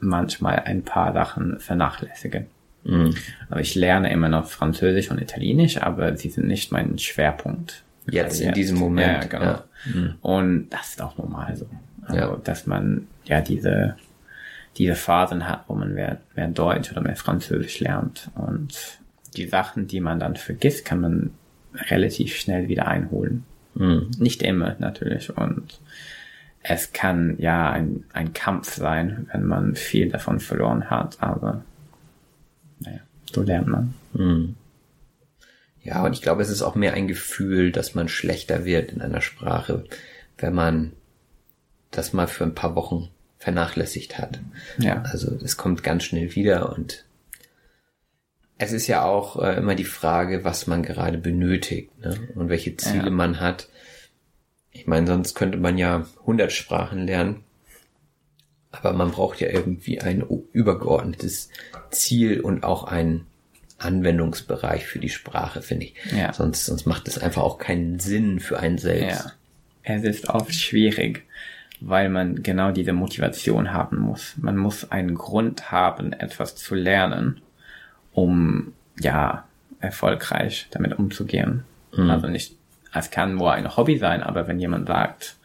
[0.00, 2.46] manchmal ein paar Sachen vernachlässigen.
[2.84, 3.14] Mhm.
[3.50, 7.82] Aber ich lerne immer noch Französisch und Italienisch, aber sie sind nicht mein Schwerpunkt.
[8.10, 9.24] Jetzt also in diesem Moment.
[9.24, 9.44] Ja, genau.
[9.44, 9.64] Ja.
[9.92, 10.14] Mhm.
[10.22, 11.66] Und das ist auch normal so.
[12.06, 12.36] Also, ja.
[12.42, 13.96] dass man ja diese,
[14.78, 18.30] diese Phasen hat, wo man mehr, mehr Deutsch oder mehr Französisch lernt.
[18.34, 19.00] Und
[19.36, 21.30] die Sachen, die man dann vergisst, kann man
[21.90, 23.44] relativ schnell wieder einholen.
[23.74, 24.10] Mhm.
[24.18, 25.36] Nicht immer natürlich.
[25.36, 25.80] Und
[26.62, 31.64] es kann ja ein, ein Kampf sein, wenn man viel davon verloren hat, aber
[32.80, 33.00] naja,
[33.32, 33.94] so lernt man.
[34.12, 34.54] Mhm.
[35.82, 39.00] Ja, und ich glaube, es ist auch mehr ein Gefühl, dass man schlechter wird in
[39.00, 39.84] einer Sprache,
[40.36, 40.92] wenn man
[41.90, 44.40] das mal für ein paar Wochen vernachlässigt hat.
[44.78, 45.02] Ja.
[45.02, 47.04] Also es kommt ganz schnell wieder und
[48.58, 52.18] es ist ja auch äh, immer die Frage, was man gerade benötigt ne?
[52.34, 53.10] und welche Ziele ja.
[53.10, 53.68] man hat.
[54.72, 57.44] Ich meine, sonst könnte man ja 100 Sprachen lernen,
[58.72, 61.50] aber man braucht ja irgendwie ein übergeordnetes
[61.90, 63.26] Ziel und auch einen
[63.78, 65.94] Anwendungsbereich für die Sprache, finde ich.
[66.14, 66.32] Ja.
[66.32, 69.24] Sonst, sonst macht es einfach auch keinen Sinn für einen selbst.
[69.24, 69.32] Ja.
[69.82, 71.24] Es ist oft schwierig,
[71.80, 74.34] weil man genau diese Motivation haben muss.
[74.36, 77.40] Man muss einen Grund haben, etwas zu lernen,
[78.12, 79.44] um ja
[79.80, 81.64] erfolgreich damit umzugehen.
[81.96, 82.10] Mhm.
[82.10, 82.56] Also nicht,
[82.92, 85.36] es kann nur ein Hobby sein, aber wenn jemand sagt,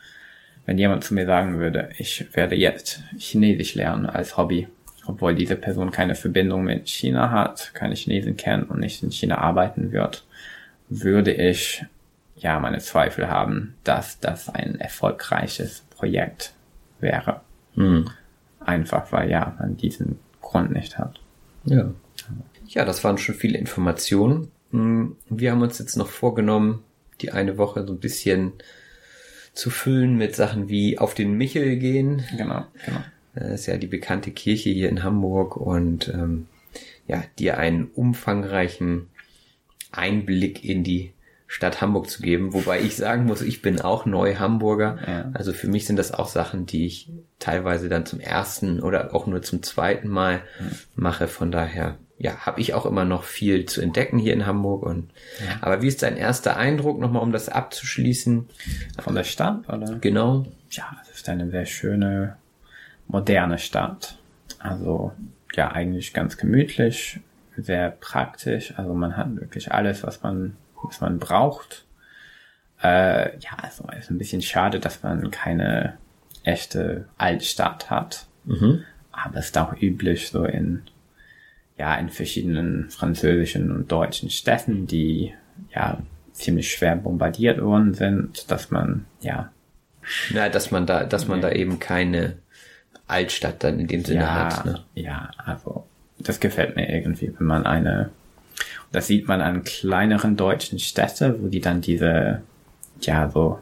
[0.65, 4.67] wenn jemand zu mir sagen würde, ich werde jetzt Chinesisch lernen als Hobby,
[5.05, 9.39] obwohl diese Person keine Verbindung mit China hat, keine Chinesen kennt und nicht in China
[9.39, 10.25] arbeiten wird,
[10.89, 11.85] würde ich
[12.37, 16.53] ja meine Zweifel haben, dass das ein erfolgreiches Projekt
[16.99, 17.39] wäre.
[17.75, 18.09] Hm.
[18.59, 21.21] Einfach weil ja man diesen Grund nicht hat.
[21.63, 21.93] Ja.
[22.67, 24.51] Ja, das waren schon viele Informationen.
[24.71, 26.83] Hm, wir haben uns jetzt noch vorgenommen,
[27.21, 28.51] die eine Woche so ein bisschen
[29.53, 32.23] zu füllen mit Sachen wie auf den Michel gehen.
[32.37, 32.99] Genau, genau.
[33.33, 36.47] Das ist ja die bekannte Kirche hier in Hamburg und ähm,
[37.07, 39.07] ja, dir einen umfangreichen
[39.91, 41.13] Einblick in die
[41.53, 42.51] Stadt Hamburg zu geben.
[42.53, 44.97] Wobei ich sagen muss, ich bin auch neu Hamburger.
[45.05, 45.29] Ja.
[45.35, 49.27] Also für mich sind das auch Sachen, die ich teilweise dann zum ersten oder auch
[49.27, 50.65] nur zum zweiten Mal ja.
[50.95, 51.27] mache.
[51.27, 54.81] Von daher, ja, habe ich auch immer noch viel zu entdecken hier in Hamburg.
[54.81, 55.57] Und ja.
[55.61, 58.49] aber wie ist dein erster Eindruck, nochmal um das abzuschließen?
[58.99, 59.99] Von der Stadt, oder?
[60.01, 60.47] Genau.
[60.71, 62.35] Ja, es ist eine sehr schöne,
[63.07, 64.17] moderne Stadt.
[64.57, 65.11] Also
[65.53, 67.19] ja, eigentlich ganz gemütlich,
[67.55, 68.73] sehr praktisch.
[68.75, 71.85] Also man hat wirklich alles, was man, was man braucht.
[72.81, 75.97] Äh, ja, also ist ein bisschen schade, dass man keine
[76.43, 78.25] echte Altstadt hat.
[78.45, 78.83] Mhm.
[79.11, 80.83] Aber es ist auch üblich so in,
[81.77, 85.33] ja, in verschiedenen französischen und deutschen Städten, die
[85.73, 85.99] ja
[86.33, 89.51] ziemlich schwer bombardiert worden sind, dass man, ja.
[90.33, 92.37] Ja, dass man da, dass man da eben keine
[93.07, 94.65] Altstadt dann in dem Sinne ja, hat.
[94.65, 94.79] Ne?
[94.95, 95.85] Ja, also
[96.19, 98.09] das gefällt mir irgendwie, wenn man eine,
[98.93, 102.43] das sieht man an kleineren deutschen Städte, wo die dann diese,
[103.01, 103.59] ja, so,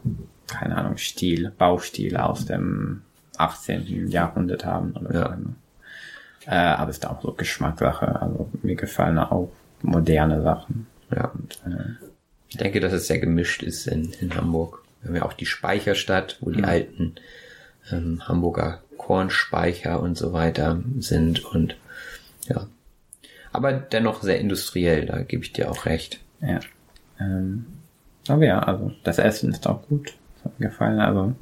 [0.48, 3.02] keine Ahnung, Stil, Baustil aus dem
[3.38, 4.10] 18.
[4.10, 5.38] Jahrhundert haben oder ja.
[5.38, 6.52] so.
[6.52, 8.22] Äh, aber es ist auch so Geschmackssache.
[8.22, 9.50] Also mir gefallen auch
[9.82, 10.88] moderne Sachen.
[11.16, 11.32] Ja.
[11.34, 12.06] Und, äh,
[12.50, 14.84] ich denke, dass es sehr gemischt ist in, in Hamburg.
[15.02, 16.66] Wir haben ja auch die Speicherstadt, wo die mhm.
[16.66, 17.16] alten
[17.90, 21.78] ähm, Hamburger Kornspeicher und so weiter sind und
[22.48, 22.68] ja.
[23.52, 26.20] Aber dennoch sehr industriell, da gebe ich dir auch recht.
[26.42, 26.60] Ja.
[27.20, 27.66] Ähm,
[28.28, 30.14] aber ja, also das Essen ist auch gut.
[30.36, 31.00] Das hat mir gefallen.
[31.00, 31.34] Also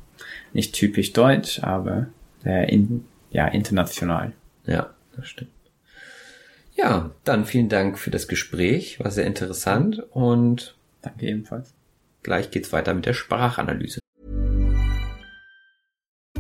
[0.54, 2.08] nicht typisch deutsch, aber
[2.44, 4.34] sehr in, ja, international.
[4.66, 5.52] Ja, das stimmt.
[6.76, 9.00] Ja, dann vielen Dank für das Gespräch.
[9.00, 11.74] War sehr interessant und danke ebenfalls.
[12.24, 14.00] Gleich geht's weiter mit der Sprachanalyse.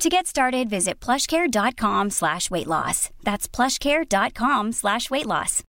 [0.00, 3.10] To get started, visit plushcare.com slash weight loss.
[3.24, 5.64] That's plushcare.com slash weight loss.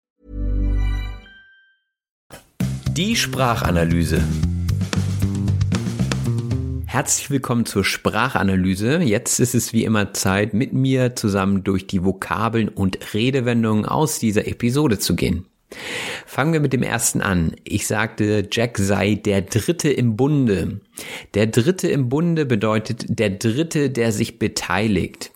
[2.92, 4.22] Die Sprachanalyse.
[6.84, 8.98] Herzlich willkommen zur Sprachanalyse.
[8.98, 14.18] Jetzt ist es wie immer Zeit, mit mir zusammen durch die Vokabeln und Redewendungen aus
[14.18, 15.46] dieser Episode zu gehen.
[16.26, 17.54] Fangen wir mit dem ersten an.
[17.64, 20.80] Ich sagte, Jack sei der Dritte im Bunde.
[21.34, 25.30] Der Dritte im Bunde bedeutet der Dritte, der sich beteiligt.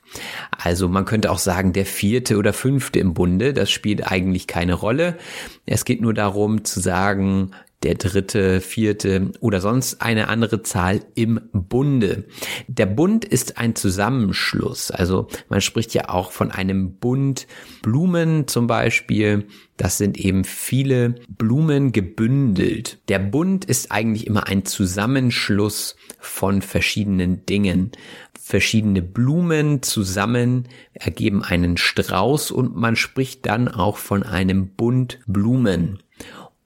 [0.51, 3.53] Also man könnte auch sagen, der vierte oder fünfte im Bunde.
[3.53, 5.19] Das spielt eigentlich keine Rolle.
[5.67, 7.53] Es geht nur darum zu sagen,
[7.83, 12.25] der dritte, vierte oder sonst eine andere Zahl im Bunde.
[12.69, 14.91] Der Bund ist ein Zusammenschluss.
[14.91, 17.47] Also man spricht ja auch von einem Bund
[17.83, 19.47] Blumen zum Beispiel.
[19.77, 22.99] Das sind eben viele Blumen gebündelt.
[23.09, 27.91] Der Bund ist eigentlich immer ein Zusammenschluss von verschiedenen Dingen.
[28.41, 35.99] Verschiedene Blumen zusammen ergeben einen Strauß und man spricht dann auch von einem Bund Blumen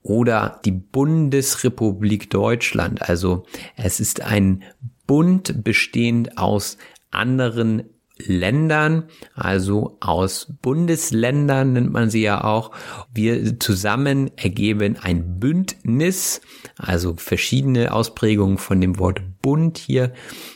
[0.06, 3.02] oder die Bundesrepublik Deutschland.
[3.02, 3.44] Also
[3.76, 4.62] es ist ein
[5.06, 6.78] Bund bestehend aus
[7.10, 7.84] anderen
[8.18, 9.04] Ländern,
[9.34, 12.70] also aus Bundesländern nennt man sie ja auch.
[13.12, 16.40] Wir zusammen ergeben ein Bündnis,
[16.78, 20.12] also verschiedene Ausprägungen von dem Wort Bund hier.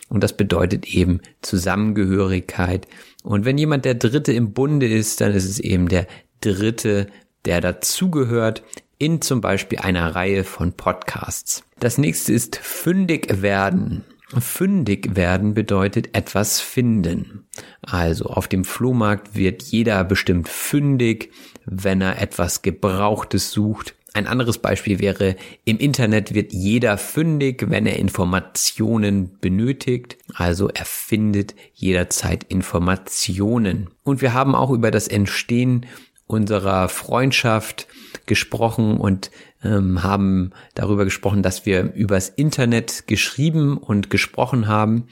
[0.09, 2.87] Und das bedeutet eben Zusammengehörigkeit.
[3.25, 6.07] Und wenn jemand der Dritte im Bunde ist, dann ist es eben der
[6.41, 7.09] Dritte,
[7.45, 8.63] der dazugehört
[9.01, 11.65] in zum Beispiel einer Reihe von Podcasts.
[11.81, 14.05] Das nächste ist fündig werden.
[14.39, 17.47] Fündig werden bedeutet etwas finden.
[17.83, 21.33] Also auf dem Flohmarkt wird jeder bestimmt fündig,
[21.65, 23.97] wenn er etwas Gebrauchtes sucht.
[24.13, 30.19] Ein anderes Beispiel wäre, im Internet wird jeder fündig, wenn er Informationen benötigt.
[30.35, 33.89] Also er findet jederzeit Informationen.
[34.03, 35.87] Und wir haben auch über das Entstehen
[36.31, 37.89] unserer Freundschaft
[38.27, 39.31] gesprochen und
[39.65, 45.09] ähm, haben darüber gesprochen, dass wir übers Internet geschrieben und gesprochen haben.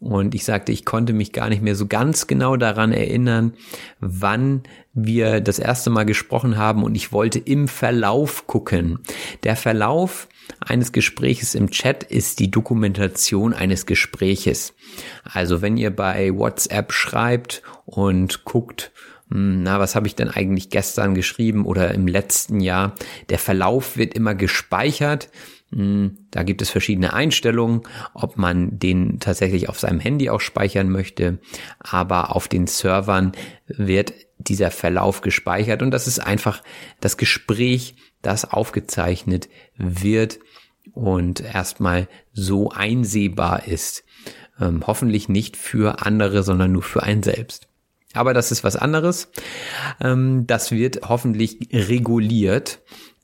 [0.00, 3.54] Und ich sagte, ich konnte mich gar nicht mehr so ganz genau daran erinnern,
[4.00, 4.62] wann
[4.94, 9.00] wir das erste Mal gesprochen haben und ich wollte im Verlauf gucken.
[9.44, 10.28] Der Verlauf
[10.60, 14.74] eines Gespräches im Chat ist die Dokumentation eines Gespräches.
[15.24, 18.92] Also wenn ihr bei WhatsApp schreibt und guckt,
[19.30, 22.94] na, was habe ich denn eigentlich gestern geschrieben oder im letzten Jahr?
[23.28, 25.28] Der Verlauf wird immer gespeichert.
[25.70, 27.82] Hm, da gibt es verschiedene Einstellungen,
[28.14, 31.38] ob man den tatsächlich auf seinem Handy auch speichern möchte.
[31.78, 33.32] Aber auf den Servern
[33.66, 36.62] wird dieser Verlauf gespeichert und das ist einfach
[37.00, 40.38] das Gespräch, das aufgezeichnet wird
[40.92, 44.04] und erstmal so einsehbar ist.
[44.60, 47.68] Ähm, hoffentlich nicht für andere, sondern nur für einen selbst.
[48.14, 49.30] Aber das ist was anderes.
[50.00, 52.80] Ähm, das wird hoffentlich reguliert.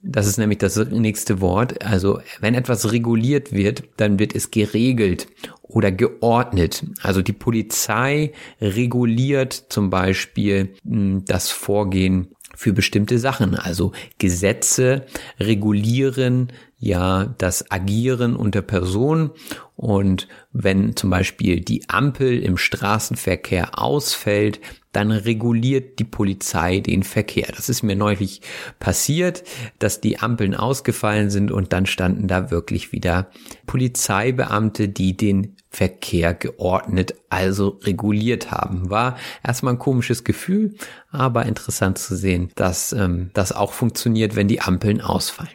[0.06, 1.82] Das ist nämlich das nächste Wort.
[1.82, 5.28] Also wenn etwas reguliert wird, dann wird es geregelt
[5.62, 6.84] oder geordnet.
[7.02, 13.54] Also die Polizei reguliert zum Beispiel hm, das Vorgehen für bestimmte Sachen.
[13.54, 15.06] Also Gesetze
[15.40, 19.30] regulieren ja das Agieren unter Personen
[19.76, 24.60] und wenn zum Beispiel die Ampel im Straßenverkehr ausfällt,
[24.92, 27.48] dann reguliert die Polizei den Verkehr.
[27.56, 28.40] Das ist mir neulich
[28.78, 29.42] passiert,
[29.80, 33.28] dass die Ampeln ausgefallen sind und dann standen da wirklich wieder
[33.66, 38.90] Polizeibeamte, die den Verkehr geordnet, also reguliert haben.
[38.90, 40.76] War erstmal ein komisches Gefühl,
[41.10, 45.50] aber interessant zu sehen, dass ähm, das auch funktioniert, wenn die Ampeln ausfallen.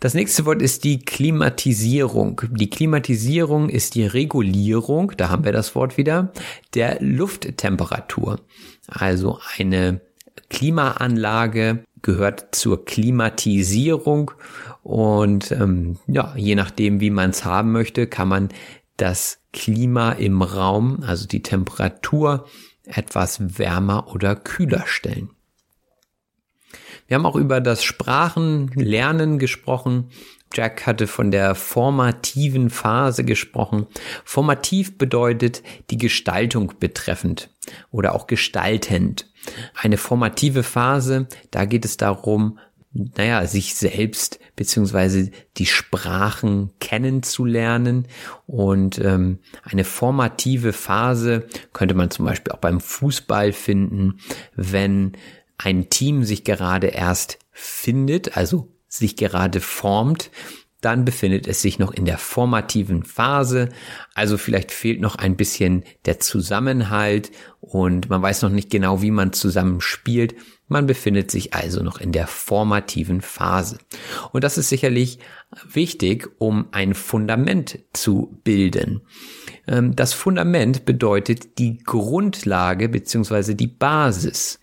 [0.00, 2.40] Das nächste Wort ist die Klimatisierung.
[2.52, 6.32] Die Klimatisierung ist die Regulierung, da haben wir das Wort wieder,
[6.72, 8.40] der Lufttemperatur.
[8.88, 10.00] Also eine
[10.48, 14.30] Klimaanlage gehört zur Klimatisierung
[14.82, 18.48] und ähm, ja, je nachdem, wie man es haben möchte, kann man
[18.96, 22.46] das Klima im Raum, also die Temperatur,
[22.84, 25.28] etwas wärmer oder kühler stellen.
[27.10, 30.10] Wir haben auch über das Sprachenlernen gesprochen.
[30.54, 33.88] Jack hatte von der formativen Phase gesprochen.
[34.24, 37.50] Formativ bedeutet die Gestaltung betreffend
[37.90, 39.26] oder auch gestaltend.
[39.74, 42.60] Eine formative Phase, da geht es darum,
[42.92, 48.06] naja, sich selbst beziehungsweise die Sprachen kennenzulernen.
[48.46, 54.20] Und ähm, eine formative Phase könnte man zum Beispiel auch beim Fußball finden,
[54.54, 55.16] wenn
[55.62, 60.30] ein Team sich gerade erst findet, also sich gerade formt,
[60.80, 63.68] dann befindet es sich noch in der formativen Phase.
[64.14, 67.30] Also vielleicht fehlt noch ein bisschen der Zusammenhalt
[67.60, 70.34] und man weiß noch nicht genau, wie man zusammen spielt.
[70.68, 73.78] Man befindet sich also noch in der formativen Phase.
[74.32, 75.18] Und das ist sicherlich
[75.68, 79.02] wichtig, um ein Fundament zu bilden.
[79.70, 84.58] Ähm, das Fundament bedeutet die Grundlage beziehungsweise die Basis.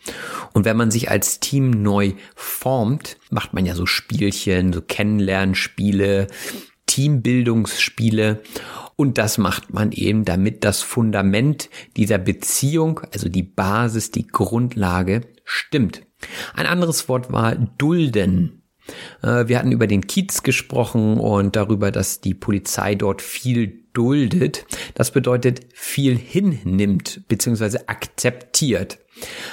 [0.54, 6.28] Und wenn man sich als Team neu formt, macht man ja so Spielchen, so Kennenlernspiele,
[6.86, 8.42] Teambildungsspiele.
[8.96, 15.22] Und das macht man eben, damit das Fundament dieser Beziehung, also die Basis, die Grundlage
[15.46, 16.02] stimmt.
[16.56, 18.57] Ein anderes Wort war dulden.
[19.22, 24.66] Äh, wir hatten über den Kiez gesprochen und darüber, dass die Polizei dort viel duldet.
[24.94, 27.80] Das bedeutet viel hinnimmt bzw.
[27.88, 29.00] akzeptiert.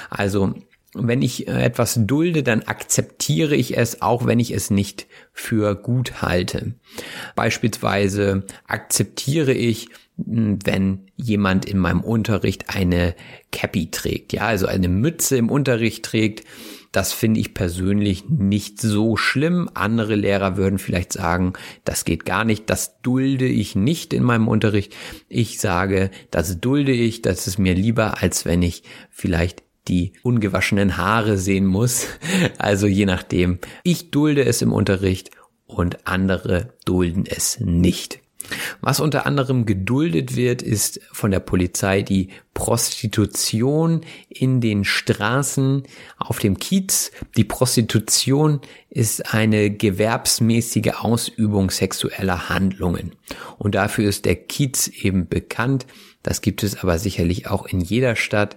[0.09, 0.53] Also
[0.95, 5.75] wenn ich äh, etwas dulde, dann akzeptiere ich es, auch wenn ich es nicht für
[5.75, 6.75] gut halte.
[7.35, 9.89] Beispielsweise akzeptiere ich,
[10.23, 13.15] hm, wenn jemand in meinem Unterricht eine
[13.51, 16.45] Cappy trägt, ja, also eine Mütze im Unterricht trägt,
[16.95, 19.69] das finde ich persönlich nicht so schlimm.
[19.73, 21.51] Andere Lehrer würden vielleicht sagen,
[21.83, 24.95] das geht gar nicht, das dulde ich nicht in meinem Unterricht.
[25.27, 30.95] Ich sage, das dulde ich, das ist mir lieber, als wenn ich vielleicht die ungewaschenen
[30.95, 32.07] Haare sehen muss.
[32.57, 33.59] Also je nachdem.
[33.83, 35.31] Ich dulde es im Unterricht
[35.67, 38.19] und andere dulden es nicht.
[38.81, 45.83] Was unter anderem geduldet wird, ist von der Polizei die Prostitution in den Straßen
[46.17, 47.11] auf dem Kiez.
[47.35, 53.13] Die Prostitution ist eine gewerbsmäßige Ausübung sexueller Handlungen.
[53.57, 55.85] Und dafür ist der Kiez eben bekannt.
[56.23, 58.55] Das gibt es aber sicherlich auch in jeder Stadt.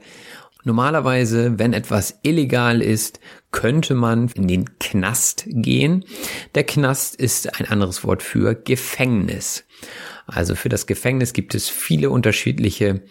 [0.64, 3.20] Normalerweise, wenn etwas illegal ist,
[3.50, 6.04] könnte man in den Knast gehen.
[6.54, 9.64] Der Knast ist ein anderes Wort für Gefängnis.
[10.26, 13.02] Also für das Gefängnis gibt es viele unterschiedliche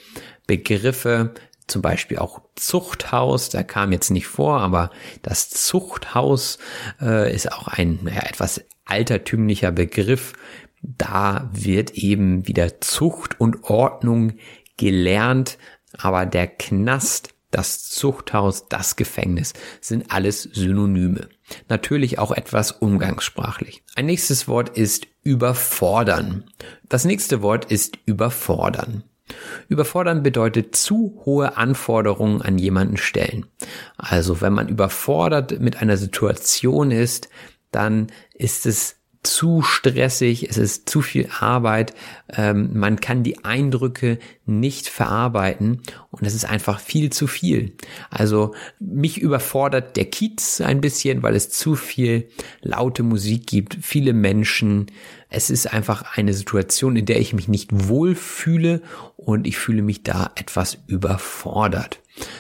[0.46, 1.34] Begriffe,
[1.68, 4.90] zum Beispiel auch Zuchthaus, da kam jetzt nicht vor, aber
[5.22, 6.60] das Zuchthaus
[7.02, 10.34] äh, ist auch ein ja, etwas altertümlicher Begriff.
[10.82, 14.34] Da wird eben wieder Zucht und Ordnung
[14.78, 15.58] gelernt,
[15.98, 21.30] aber der Knast das Zuchthaus, das Gefängnis sind alles Synonyme.
[21.70, 23.84] Natürlich auch etwas umgangssprachlich.
[23.96, 26.46] Ein nächstes Wort ist überfordern.
[26.90, 29.04] Das nächste Wort ist überfordern.
[29.68, 33.46] Überfordern bedeutet zu hohe Anforderungen an jemanden stellen.
[33.98, 37.30] Also wenn man überfordert mit einer Situation ist,
[37.72, 38.97] dann ist es
[39.28, 41.94] zu stressig, es ist zu viel Arbeit,
[42.34, 47.74] ähm, man kann die Eindrücke nicht verarbeiten und es ist einfach viel zu viel.
[48.10, 52.30] Also mich überfordert der Kiez ein bisschen, weil es zu viel
[52.62, 54.88] laute Musik gibt, viele Menschen.
[55.30, 58.82] Es ist einfach eine Situation, in der ich mich nicht wohlfühle
[59.18, 62.00] und ich fühle mich da etwas überfordert.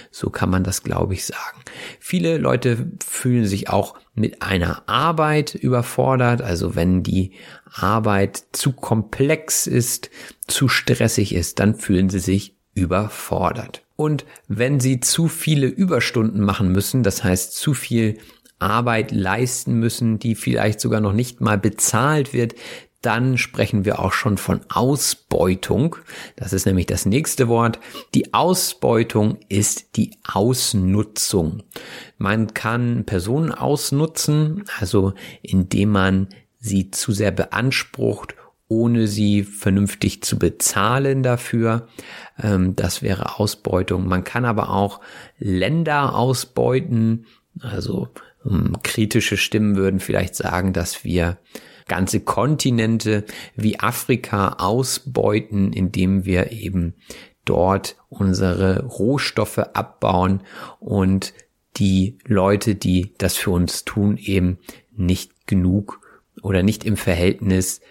[0.09, 1.61] So kann man das, glaube ich, sagen.
[1.99, 7.31] Viele Leute fühlen sich auch mit einer Arbeit überfordert, also wenn die
[7.71, 10.09] Arbeit zu komplex ist,
[10.47, 13.83] zu stressig ist, dann fühlen sie sich überfordert.
[13.95, 18.17] Und wenn sie zu viele Überstunden machen müssen, das heißt zu viel
[18.59, 22.55] Arbeit leisten müssen, die vielleicht sogar noch nicht mal bezahlt wird,
[23.01, 25.97] dann sprechen wir auch schon von Ausbeutung.
[26.35, 27.79] Das ist nämlich das nächste Wort.
[28.15, 31.63] Die Ausbeutung ist die Ausnutzung.
[32.17, 36.27] Man kann Personen ausnutzen, also indem man
[36.59, 38.35] sie zu sehr beansprucht,
[38.67, 41.87] ohne sie vernünftig zu bezahlen dafür.
[42.41, 44.07] Ähm, das wäre Ausbeutung.
[44.07, 45.01] Man kann aber auch
[45.37, 47.27] Länder ausbeuten.
[47.61, 48.09] Also
[48.45, 51.37] ähm, kritische Stimmen würden vielleicht sagen, dass wir
[51.87, 53.25] ganze Kontinente
[53.55, 56.93] wie Afrika ausbeuten, indem wir eben
[57.45, 60.41] dort unsere Rohstoffe abbauen
[60.79, 61.33] und
[61.77, 64.57] die Leute, die das für uns tun, eben
[64.95, 66.01] nicht genug
[66.41, 67.81] oder nicht im Verhältnis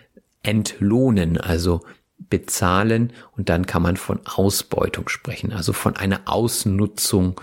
[0.43, 1.83] entlohnen, also
[2.19, 3.13] bezahlen.
[3.37, 7.41] Und dann kann man von Ausbeutung sprechen, also von einer Ausnutzung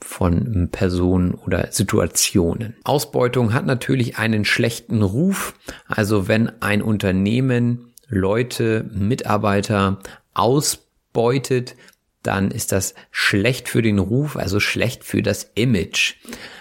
[0.00, 2.76] von Personen oder Situationen.
[2.84, 5.54] Ausbeutung hat natürlich einen schlechten Ruf.
[5.86, 9.98] Also wenn ein Unternehmen Leute, Mitarbeiter
[10.34, 11.76] ausbeutet,
[12.22, 16.14] dann ist das schlecht für den Ruf, also schlecht für das Image,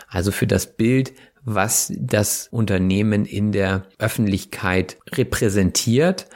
[0.07, 1.13] also für das Bild,
[1.43, 6.27] was das Unternehmen in der Öffentlichkeit repräsentiert.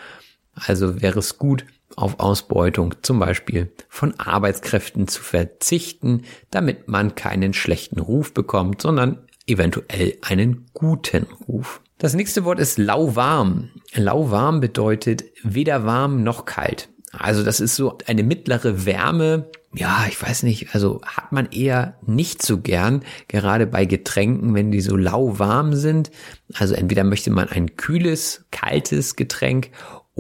[0.54, 1.66] Also wäre es gut,
[2.02, 9.20] auf Ausbeutung zum Beispiel von Arbeitskräften zu verzichten, damit man keinen schlechten Ruf bekommt, sondern
[9.48, 11.82] eventuell einen guten Ruf.
[11.98, 13.70] Das nächste Wort ist lauwarm.
[13.94, 16.90] Lauwarm bedeutet weder warm noch kalt.
[17.12, 19.50] Also das ist so eine mittlere Wärme.
[19.74, 24.72] Ja, ich weiß nicht, also hat man eher nicht so gern, gerade bei Getränken, wenn
[24.72, 26.12] die so lauwarm sind.
[26.54, 29.70] Also entweder möchte man ein kühles, kaltes Getränk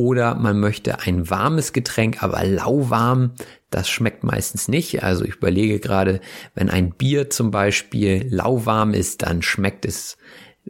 [0.02, 3.34] oder man möchte ein warmes Getränk, aber lauwarm,
[3.70, 5.04] das schmeckt meistens nicht.
[5.04, 6.22] Also ich überlege gerade,
[6.56, 10.18] wenn ein Bier zum Beispiel lauwarm ist, dann schmeckt es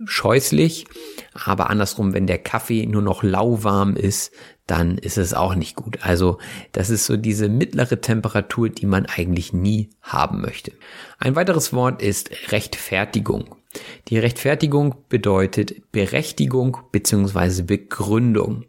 [0.03, 0.85] scheußlich.
[1.45, 4.33] Aber andersrum, wenn der Kaffee nur noch lauwarm ist,
[4.67, 5.99] dann ist es auch nicht gut.
[6.01, 6.37] Also
[6.73, 10.73] das ist so diese mittlere Temperatur, die man eigentlich nie haben möchte.
[11.19, 13.55] Ein weiteres Wort ist Rechtfertigung.
[14.07, 18.65] Die Rechtfertigung bedeutet Berechtigung beziehungsweise Begründung.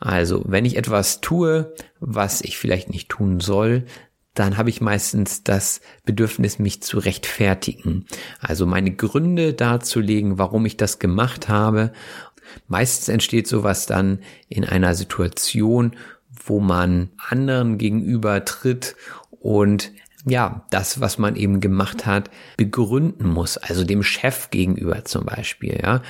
[0.00, 3.84] Also wenn ich etwas tue, was ich vielleicht nicht tun soll,
[4.34, 8.06] dann habe ich meistens das Bedürfnis, mich zu rechtfertigen.
[8.40, 11.92] Also meine Gründe darzulegen, warum ich das gemacht habe.
[12.66, 15.92] Meistens entsteht sowas dann in einer Situation,
[16.46, 18.96] wo man anderen gegenüber tritt
[19.30, 19.92] und
[20.24, 25.80] ja, das, was man eben gemacht hat, begründen muss, also dem Chef gegenüber zum Beispiel,
[25.82, 26.02] ja.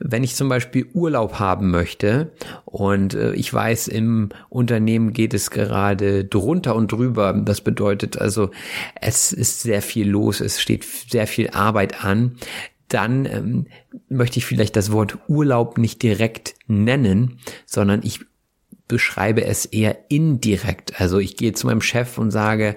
[0.00, 2.32] Wenn ich zum Beispiel Urlaub haben möchte
[2.64, 8.50] und äh, ich weiß, im Unternehmen geht es gerade drunter und drüber, das bedeutet also,
[9.00, 12.36] es ist sehr viel los, es steht sehr viel Arbeit an,
[12.88, 13.66] dann ähm,
[14.08, 18.20] möchte ich vielleicht das Wort Urlaub nicht direkt nennen, sondern ich
[18.88, 21.00] beschreibe es eher indirekt.
[21.00, 22.76] Also ich gehe zu meinem Chef und sage,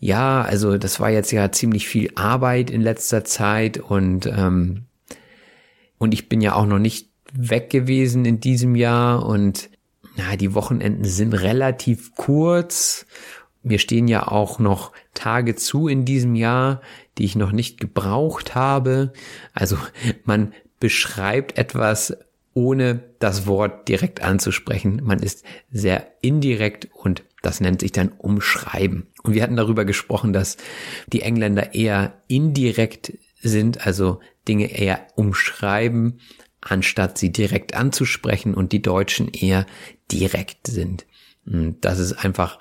[0.00, 4.84] ja, also das war jetzt ja ziemlich viel Arbeit in letzter Zeit und, ähm,
[5.98, 9.70] und ich bin ja auch noch nicht weg gewesen in diesem Jahr und
[10.16, 13.06] na, die Wochenenden sind relativ kurz.
[13.62, 16.80] Mir stehen ja auch noch Tage zu in diesem Jahr,
[17.18, 19.12] die ich noch nicht gebraucht habe.
[19.52, 19.76] Also
[20.24, 22.16] man beschreibt etwas
[22.56, 25.02] ohne das Wort direkt anzusprechen.
[25.04, 29.08] Man ist sehr indirekt und das nennt sich dann umschreiben.
[29.22, 30.56] Und wir hatten darüber gesprochen, dass
[31.06, 36.18] die Engländer eher indirekt sind, also Dinge eher umschreiben,
[36.62, 39.66] anstatt sie direkt anzusprechen und die Deutschen eher
[40.10, 41.06] direkt sind.
[41.44, 42.58] Das ist einfach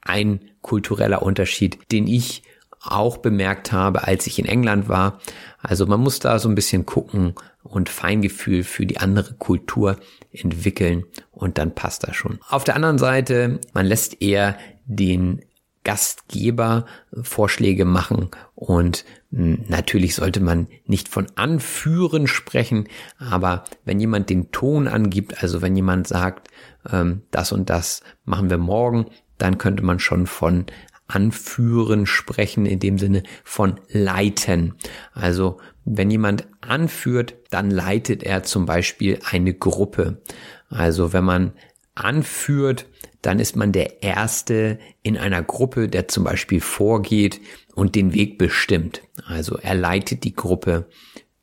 [0.00, 2.42] ein kultureller Unterschied, den ich
[2.80, 5.20] auch bemerkt habe, als ich in England war.
[5.60, 9.96] Also man muss da so ein bisschen gucken und Feingefühl für die andere Kultur
[10.32, 12.38] entwickeln und dann passt das schon.
[12.48, 14.56] Auf der anderen Seite, man lässt eher
[14.86, 15.42] den
[15.84, 16.84] Gastgeber
[17.22, 24.50] Vorschläge machen und hm, natürlich sollte man nicht von Anführen sprechen, aber wenn jemand den
[24.50, 26.48] Ton angibt, also wenn jemand sagt,
[26.92, 29.06] ähm, das und das machen wir morgen,
[29.38, 30.66] dann könnte man schon von
[31.08, 34.74] Anführen sprechen, in dem Sinne von leiten.
[35.12, 40.22] Also wenn jemand anführt, dann leitet er zum Beispiel eine Gruppe.
[40.68, 41.52] Also wenn man
[41.94, 42.86] anführt,
[43.22, 47.40] dann ist man der Erste in einer Gruppe, der zum Beispiel vorgeht
[47.74, 49.02] und den Weg bestimmt.
[49.26, 50.88] Also er leitet die Gruppe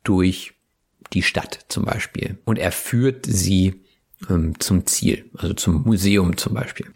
[0.04, 0.54] durch
[1.12, 3.85] die Stadt zum Beispiel und er führt sie
[4.58, 6.86] zum Ziel, also zum Museum zum Beispiel.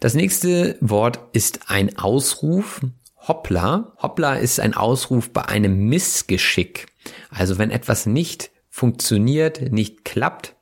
[0.00, 2.80] Das nächste Wort ist ein Ausruf.
[3.16, 3.92] Hoppla.
[4.00, 6.86] Hoppla ist ein Ausruf bei einem Missgeschick.
[7.30, 10.54] Also wenn etwas nicht funktioniert, nicht klappt,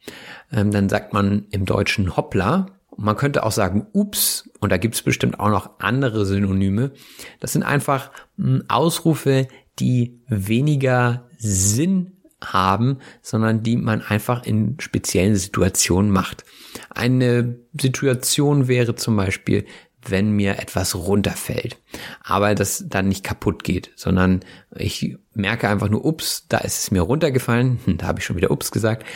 [0.53, 2.66] ähm, dann sagt man im Deutschen Hoppla.
[2.97, 6.93] Man könnte auch sagen Ups und da gibt es bestimmt auch noch andere Synonyme.
[7.41, 12.14] Das sind einfach hm, Ausrufe, die weniger Sinn
[12.53, 16.45] haben, sondern die man einfach in speziellen Situationen macht.
[16.90, 19.64] Eine Situation wäre zum Beispiel,
[20.07, 21.78] wenn mir etwas runterfällt,
[22.22, 24.40] aber das dann nicht kaputt geht, sondern
[24.76, 28.36] ich merke einfach nur, ups, da ist es mir runtergefallen, hm, da habe ich schon
[28.36, 29.07] wieder ups gesagt.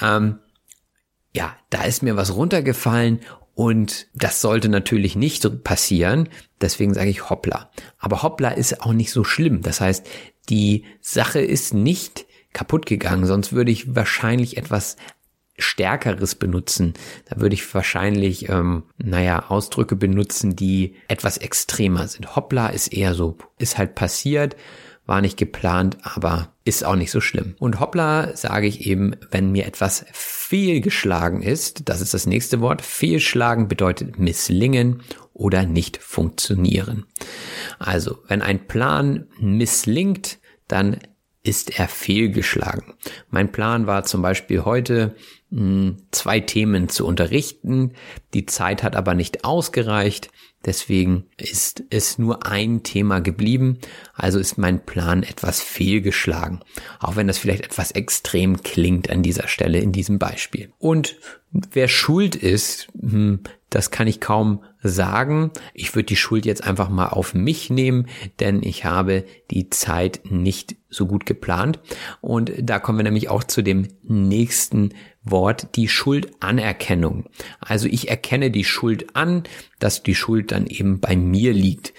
[0.00, 0.38] Ähm,
[1.32, 3.20] ja, da ist mir was runtergefallen
[3.54, 6.28] und das sollte natürlich nicht passieren.
[6.60, 7.70] Deswegen sage ich hoppla.
[7.98, 9.60] Aber hoppla ist auch nicht so schlimm.
[9.62, 10.06] Das heißt,
[10.48, 14.96] die Sache ist nicht kaputt gegangen, sonst würde ich wahrscheinlich etwas
[15.58, 16.94] Stärkeres benutzen.
[17.28, 22.34] Da würde ich wahrscheinlich, ähm, naja, Ausdrücke benutzen, die etwas extremer sind.
[22.34, 24.56] Hoppla ist eher so, ist halt passiert,
[25.06, 27.56] war nicht geplant, aber ist auch nicht so schlimm.
[27.58, 32.80] Und hoppla sage ich eben, wenn mir etwas fehlgeschlagen ist, das ist das nächste Wort.
[32.80, 37.06] Fehlschlagen bedeutet misslingen oder nicht funktionieren.
[37.78, 40.38] Also, wenn ein Plan misslingt,
[40.68, 40.98] dann
[41.42, 42.94] ist er fehlgeschlagen.
[43.30, 45.14] Mein Plan war zum Beispiel heute
[45.50, 47.92] mh, zwei Themen zu unterrichten.
[48.34, 50.30] Die Zeit hat aber nicht ausgereicht.
[50.66, 53.78] Deswegen ist es nur ein Thema geblieben.
[54.12, 56.60] Also ist mein Plan etwas fehlgeschlagen.
[56.98, 60.70] Auch wenn das vielleicht etwas extrem klingt an dieser Stelle in diesem Beispiel.
[60.78, 61.16] Und
[61.52, 63.40] wer schuld ist, hm,
[63.70, 65.52] das kann ich kaum sagen.
[65.74, 68.08] Ich würde die Schuld jetzt einfach mal auf mich nehmen,
[68.40, 71.78] denn ich habe die Zeit nicht so gut geplant.
[72.20, 74.90] Und da kommen wir nämlich auch zu dem nächsten
[75.22, 77.26] Wort, die Schuldanerkennung.
[77.60, 79.44] Also ich erkenne die Schuld an,
[79.78, 81.92] dass die Schuld dann eben bei mir liegt.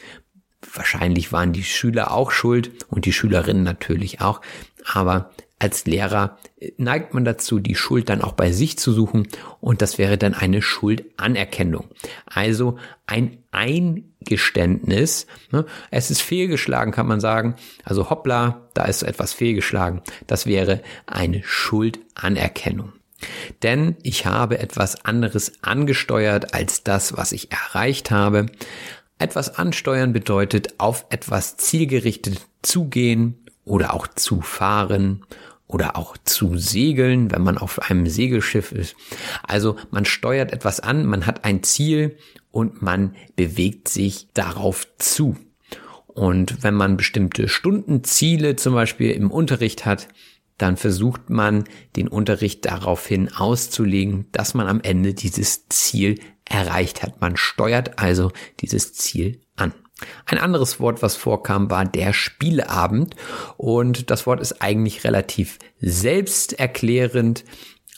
[0.73, 4.41] Wahrscheinlich waren die Schüler auch schuld und die Schülerinnen natürlich auch.
[4.85, 5.31] Aber
[5.61, 6.39] als Lehrer
[6.77, 9.27] neigt man dazu, die Schuld dann auch bei sich zu suchen
[9.59, 11.85] und das wäre dann eine Schuldanerkennung.
[12.25, 15.27] Also ein Eingeständnis.
[15.51, 15.67] Ne?
[15.91, 17.57] Es ist fehlgeschlagen, kann man sagen.
[17.83, 20.01] Also hoppla, da ist etwas fehlgeschlagen.
[20.25, 22.93] Das wäre eine Schuldanerkennung.
[23.61, 28.47] Denn ich habe etwas anderes angesteuert als das, was ich erreicht habe.
[29.19, 35.23] Etwas ansteuern bedeutet auf etwas zielgerichtet zugehen oder auch zu fahren
[35.71, 38.95] oder auch zu segeln, wenn man auf einem Segelschiff ist.
[39.43, 42.17] Also man steuert etwas an, man hat ein Ziel
[42.51, 45.37] und man bewegt sich darauf zu.
[46.07, 50.09] Und wenn man bestimmte Stundenziele zum Beispiel im Unterricht hat,
[50.57, 51.63] dann versucht man
[51.95, 57.21] den Unterricht daraufhin auszulegen, dass man am Ende dieses Ziel erreicht hat.
[57.21, 59.39] Man steuert also dieses Ziel.
[60.25, 63.15] Ein anderes Wort, was vorkam, war der Spieleabend.
[63.57, 67.43] Und das Wort ist eigentlich relativ selbsterklärend,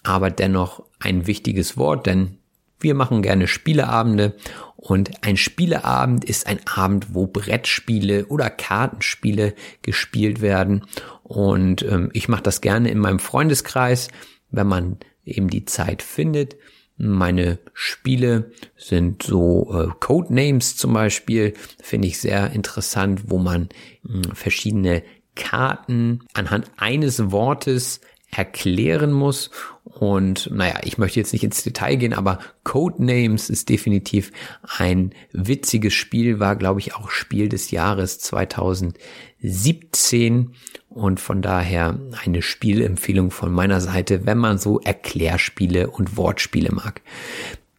[0.04, 2.38] aber dennoch ein wichtiges Wort, denn
[2.80, 4.36] wir machen gerne Spieleabende
[4.84, 10.86] und ein Spieleabend ist ein Abend, wo Brettspiele oder Kartenspiele gespielt werden.
[11.24, 14.10] Und ähm, ich mache das gerne in meinem Freundeskreis,
[14.52, 16.58] wenn man eben die Zeit findet.
[17.04, 23.70] Meine Spiele sind so äh, Codenames zum Beispiel, finde ich sehr interessant, wo man
[24.04, 25.04] mh, hm, verschiedene
[25.36, 28.00] Karten anhand eines Wortes
[28.36, 29.52] erklären muss.
[29.84, 34.32] Und naja, ich möchte jetzt nicht ins Detail gehen, aber Codenames ist definitiv
[34.78, 40.54] ein witziges Spiel, war glaube ich auch Spiel des Jahres 2017
[40.94, 47.02] und von daher eine Spielempfehlung von meiner Seite, wenn man so Erklärspiele und Wortspiele mag.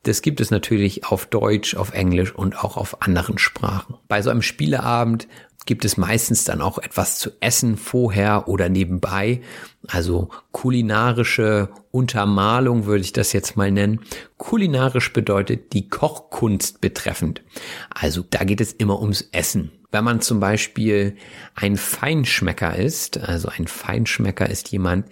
[0.02, 3.94] Das gibt es natürlich auf Deutsch, auf Englisch und auch auf anderen Sprachen.
[4.06, 5.28] Bei so einem Spieleabend
[5.66, 9.40] gibt es meistens dann auch etwas zu essen vorher oder nebenbei.
[9.86, 14.00] Also kulinarische Untermalung würde ich das jetzt mal nennen.
[14.36, 17.42] Kulinarisch bedeutet die Kochkunst betreffend.
[17.88, 19.72] Also da geht es immer ums Essen.
[19.95, 21.14] Wenn man zum Beispiel
[21.55, 25.07] ein Feinschmecker ist, also ein Feinschmecker ist jemand,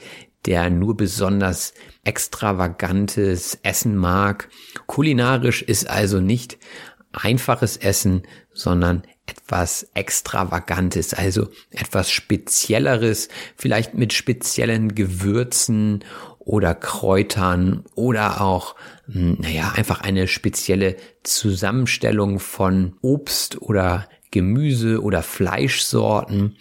[0.44, 1.72] der nur besonders
[2.02, 4.48] extravagantes Essen mag.
[4.88, 6.58] Kulinarisch ist also nicht
[7.12, 8.22] einfaches Essen,
[8.52, 16.04] sondern etwas Extravagantes, also etwas Spezielleres, vielleicht mit speziellen Gewürzen
[16.40, 18.74] oder Kräutern oder auch,
[19.06, 26.56] hm, naja, einfach eine spezielle Zusammenstellung von Obst oder Gemüse oder Fleischsorten.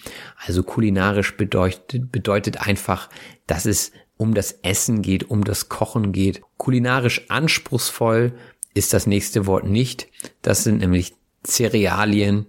[0.45, 3.09] Also kulinarisch bedeutet, bedeutet einfach,
[3.47, 6.43] dass es um das Essen geht, um das Kochen geht.
[6.57, 8.33] Kulinarisch anspruchsvoll
[8.75, 10.07] ist das nächste Wort nicht.
[10.43, 12.45] Das sind nämlich Cerealien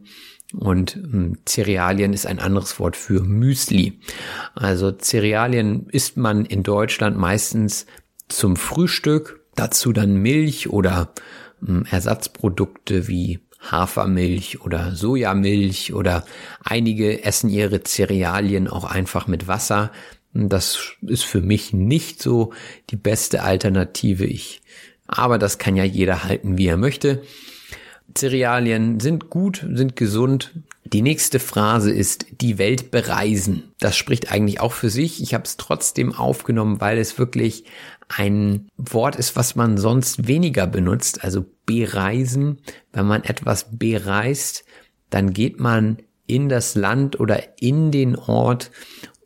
[0.53, 4.01] und hm, Cerealien ist ein anderes Wort für Müsli.
[4.55, 7.87] Also Cerealien isst man in Deutschland meistens
[8.29, 11.15] zum Frühstück, dazu dann Milch oder
[11.65, 13.41] hm, Ersatzprodukte wie
[13.71, 16.25] Hafermilch oder Sojamilch oder
[16.65, 19.93] einige essen ihre Cerealien auch einfach mit Wasser.
[20.35, 22.53] Das ist für mich nicht so
[22.91, 24.25] die beste Alternative.
[24.25, 24.63] Ich,
[25.07, 27.23] aber das kann ja jeder halten, wie er möchte.
[28.17, 30.53] Cerealien sind gut, sind gesund.
[30.85, 33.73] Die nächste Phrase ist die Welt bereisen.
[33.79, 35.23] Das spricht eigentlich auch für sich.
[35.23, 37.65] Ich habe es trotzdem aufgenommen, weil es wirklich
[38.17, 41.25] ein Wort ist, was man sonst weniger benutzt.
[41.25, 42.59] Also bereisen.
[42.93, 44.65] Wenn man etwas bereist,
[45.11, 48.71] dann geht man in das Land oder in den Ort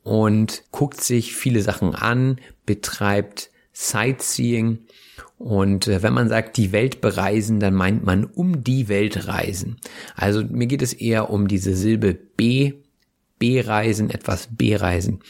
[0.03, 4.87] und guckt sich viele Sachen an, betreibt Sightseeing
[5.39, 9.77] und äh, wenn man sagt, die Welt bereisen, dann meint man um die Welt reisen.
[10.15, 12.75] Also mir geht es eher um diese Silbe B,
[13.39, 15.21] bereisen, etwas bereisen,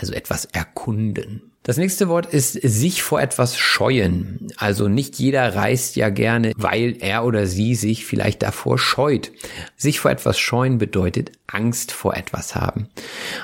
[0.00, 1.51] also etwas erkunden.
[1.64, 4.48] Das nächste Wort ist sich vor etwas scheuen.
[4.56, 9.30] Also nicht jeder reist ja gerne, weil er oder sie sich vielleicht davor scheut.
[9.76, 12.88] Sich vor etwas scheuen bedeutet Angst vor etwas haben.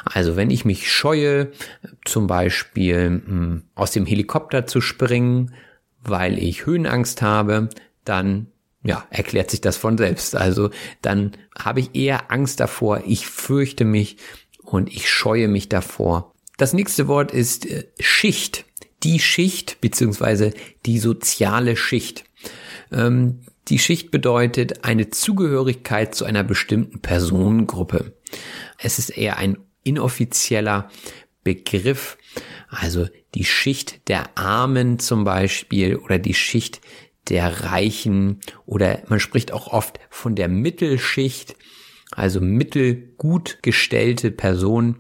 [0.05, 1.53] Also wenn ich mich scheue,
[2.05, 5.55] zum Beispiel mh, hm, aus dem Helikopter zu springen,
[6.03, 7.69] weil ich Höhenangst habe,
[8.05, 8.49] dann
[8.83, 10.35] ja, erklärt sich das von selbst.
[10.35, 10.71] Also
[11.03, 14.17] dann habe ich eher Angst davor, ich fürchte mich
[14.63, 18.67] und ich scheue mich davor, das nächste Wort ist äh, Schicht.
[19.03, 20.53] Die Schicht beziehungsweise
[20.85, 22.25] die soziale Schicht.
[22.93, 28.13] Ähm, die Schicht bedeutet eine Zugehörigkeit zu einer bestimmten Personengruppe.
[28.77, 30.91] Es ist eher ein inoffizieller
[31.45, 32.19] Begriff.
[32.69, 36.81] Also die Schicht der Armen zum Beispiel oder die Schicht
[37.29, 41.57] der Reichen oder man spricht auch oft von der Mittelschicht,
[42.11, 44.97] also mittelgut gestellte Personen,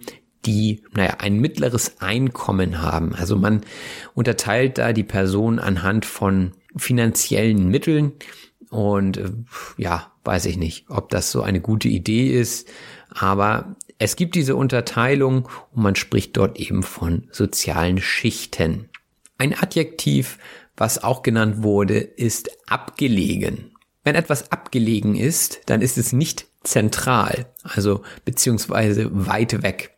[0.46, 3.14] die, naja, ein mittleres Einkommen haben.
[3.14, 3.62] Also man
[4.14, 8.12] unterteilt da die Person anhand von finanziellen Mitteln
[8.70, 9.30] und äh,
[9.76, 12.68] ja, weiß ich nicht, ob das so eine gute Idee ist,
[13.10, 18.88] aber es gibt diese Unterteilung und man spricht dort eben von sozialen Schichten.
[19.38, 20.38] Ein Adjektiv,
[20.76, 23.72] was auch genannt wurde, ist abgelegen.
[24.04, 29.96] Wenn etwas abgelegen ist, dann ist es nicht zentral, also beziehungsweise weit weg.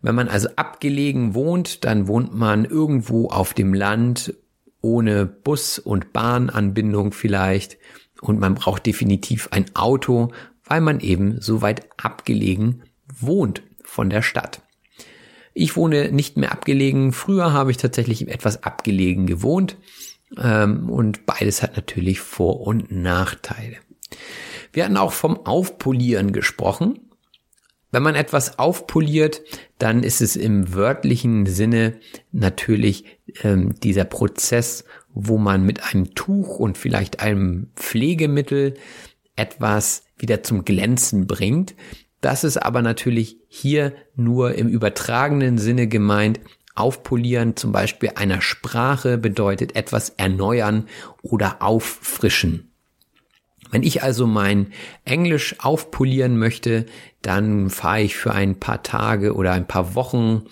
[0.00, 4.34] Wenn man also abgelegen wohnt, dann wohnt man irgendwo auf dem Land
[4.80, 7.78] ohne Bus- und Bahnanbindung vielleicht
[8.20, 10.32] und man braucht definitiv ein Auto,
[10.64, 14.62] weil man eben so weit abgelegen wohnt von der Stadt.
[15.54, 17.12] Ich wohne nicht mehr abgelegen.
[17.12, 19.76] Früher habe ich tatsächlich etwas abgelegen gewohnt.
[20.38, 23.76] Ähm, und beides hat natürlich Vor- und Nachteile.
[24.72, 27.11] Wir hatten auch vom Aufpolieren gesprochen.
[27.92, 29.42] Wenn man etwas aufpoliert,
[29.78, 32.00] dann ist es im wörtlichen Sinne
[32.32, 33.04] natürlich
[33.42, 38.74] ähm, dieser Prozess, wo man mit einem Tuch und vielleicht einem Pflegemittel
[39.36, 41.74] etwas wieder zum Glänzen bringt.
[42.22, 46.40] Das ist aber natürlich hier nur im übertragenen Sinne gemeint.
[46.74, 50.88] Aufpolieren zum Beispiel einer Sprache bedeutet etwas erneuern
[51.20, 52.71] oder auffrischen.
[53.72, 54.70] Wenn ich also mein
[55.04, 56.84] Englisch aufpolieren möchte,
[57.22, 60.44] dann fahre ich für ein paar Tage oder ein paar Wochen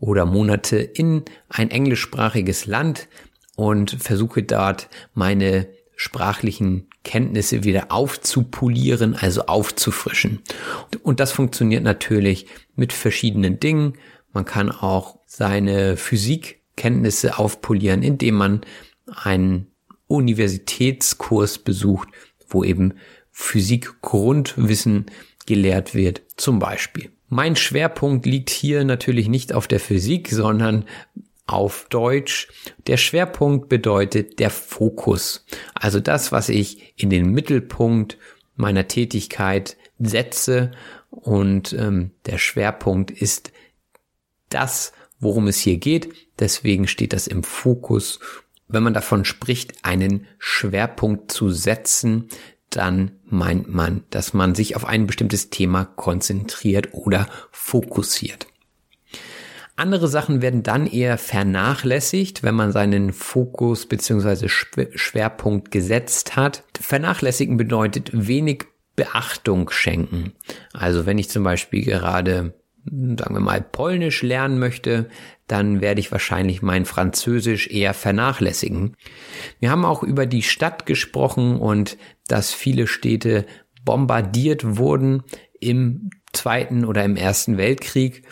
[0.00, 3.08] oder Monate in ein englischsprachiges Land
[3.56, 10.42] und versuche dort meine sprachlichen Kenntnisse wieder aufzupolieren, also aufzufrischen.
[11.04, 13.94] Und das funktioniert natürlich mit verschiedenen Dingen.
[14.32, 18.60] Man kann auch seine Physikkenntnisse aufpolieren, indem man
[19.06, 19.68] einen
[20.08, 22.08] Universitätskurs besucht
[22.54, 22.94] wo eben
[23.30, 25.06] Physik Grundwissen
[25.46, 27.10] gelehrt wird, zum Beispiel.
[27.28, 30.84] Mein Schwerpunkt liegt hier natürlich nicht auf der Physik, sondern
[31.46, 32.48] auf Deutsch.
[32.86, 35.44] Der Schwerpunkt bedeutet der Fokus.
[35.74, 38.18] Also das, was ich in den Mittelpunkt
[38.56, 40.70] meiner Tätigkeit setze.
[41.10, 43.52] Und ähm, der Schwerpunkt ist
[44.48, 46.12] das, worum es hier geht.
[46.38, 48.20] Deswegen steht das im Fokus
[48.68, 52.28] wenn man davon spricht, einen Schwerpunkt zu setzen,
[52.70, 58.46] dann meint man, dass man sich auf ein bestimmtes Thema konzentriert oder fokussiert.
[59.76, 64.48] Andere Sachen werden dann eher vernachlässigt, wenn man seinen Fokus bzw.
[64.48, 66.62] Schwerpunkt gesetzt hat.
[66.80, 70.32] Vernachlässigen bedeutet wenig Beachtung schenken.
[70.72, 72.54] Also wenn ich zum Beispiel gerade
[72.84, 75.08] sagen wir mal, Polnisch lernen möchte,
[75.46, 78.96] dann werde ich wahrscheinlich mein Französisch eher vernachlässigen.
[79.60, 81.96] Wir haben auch über die Stadt gesprochen und
[82.28, 83.46] dass viele Städte
[83.84, 85.22] bombardiert wurden
[85.60, 88.22] im Zweiten oder im Ersten Weltkrieg.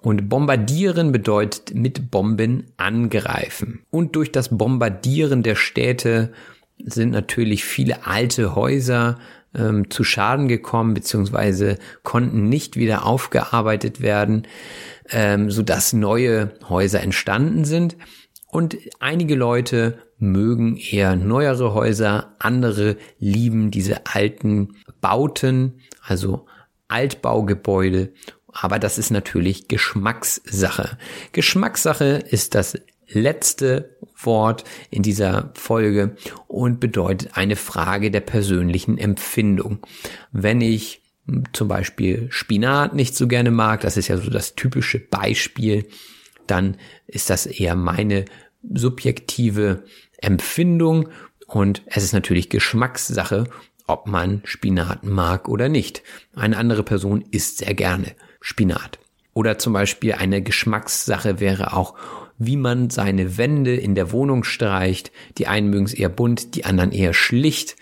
[0.00, 3.84] Und bombardieren bedeutet mit Bomben angreifen.
[3.90, 6.32] Und durch das Bombardieren der Städte
[6.78, 9.18] sind natürlich viele alte Häuser
[9.54, 14.46] ähm, zu Schaden gekommen, beziehungsweise konnten nicht wieder aufgearbeitet werden,
[15.10, 17.96] ähm, sodass neue Häuser entstanden sind.
[18.48, 26.46] Und einige Leute mögen eher neuere Häuser, andere lieben diese alten Bauten, also
[26.88, 28.12] Altbaugebäude.
[28.52, 30.98] Aber das ist natürlich Geschmackssache.
[31.32, 32.78] Geschmackssache ist das
[33.12, 39.78] letzte Wort in dieser Folge und bedeutet eine Frage der persönlichen Empfindung.
[40.32, 41.02] Wenn ich
[41.52, 45.86] zum Beispiel Spinat nicht so gerne mag, das ist ja so das typische Beispiel,
[46.46, 48.24] dann ist das eher meine
[48.74, 49.84] subjektive
[50.18, 51.08] Empfindung
[51.46, 53.44] und es ist natürlich Geschmackssache,
[53.86, 56.02] ob man Spinat mag oder nicht.
[56.34, 58.98] Eine andere Person isst sehr gerne Spinat.
[59.34, 61.94] Oder zum Beispiel eine Geschmackssache wäre auch,
[62.46, 65.12] wie man seine Wände in der Wohnung streicht.
[65.38, 67.76] Die einen mögen es eher bunt, die anderen eher schlicht.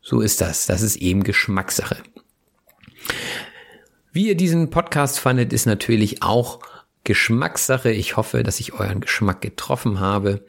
[0.00, 0.66] So ist das.
[0.66, 1.96] Das ist eben Geschmackssache.
[4.12, 6.60] Wie ihr diesen Podcast fandet, ist natürlich auch
[7.04, 7.90] Geschmackssache.
[7.90, 10.44] Ich hoffe, dass ich euren Geschmack getroffen habe.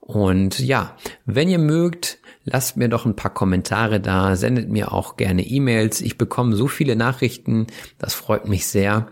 [0.00, 5.16] Und ja, wenn ihr mögt, lasst mir doch ein paar Kommentare da, sendet mir auch
[5.16, 6.00] gerne E-Mails.
[6.02, 7.66] Ich bekomme so viele Nachrichten,
[7.98, 9.08] das freut mich sehr.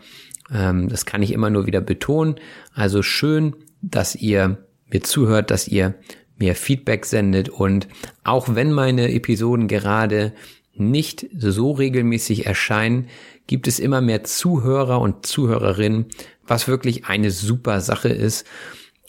[0.52, 2.36] Ähm, das kann ich immer nur wieder betonen.
[2.74, 5.94] Also schön, dass ihr mir zuhört, dass ihr
[6.38, 7.88] mir Feedback sendet und
[8.24, 10.32] auch wenn meine Episoden gerade
[10.74, 13.08] nicht so regelmäßig erscheinen,
[13.46, 16.06] gibt es immer mehr Zuhörer und Zuhörerinnen,
[16.46, 18.46] was wirklich eine super Sache ist.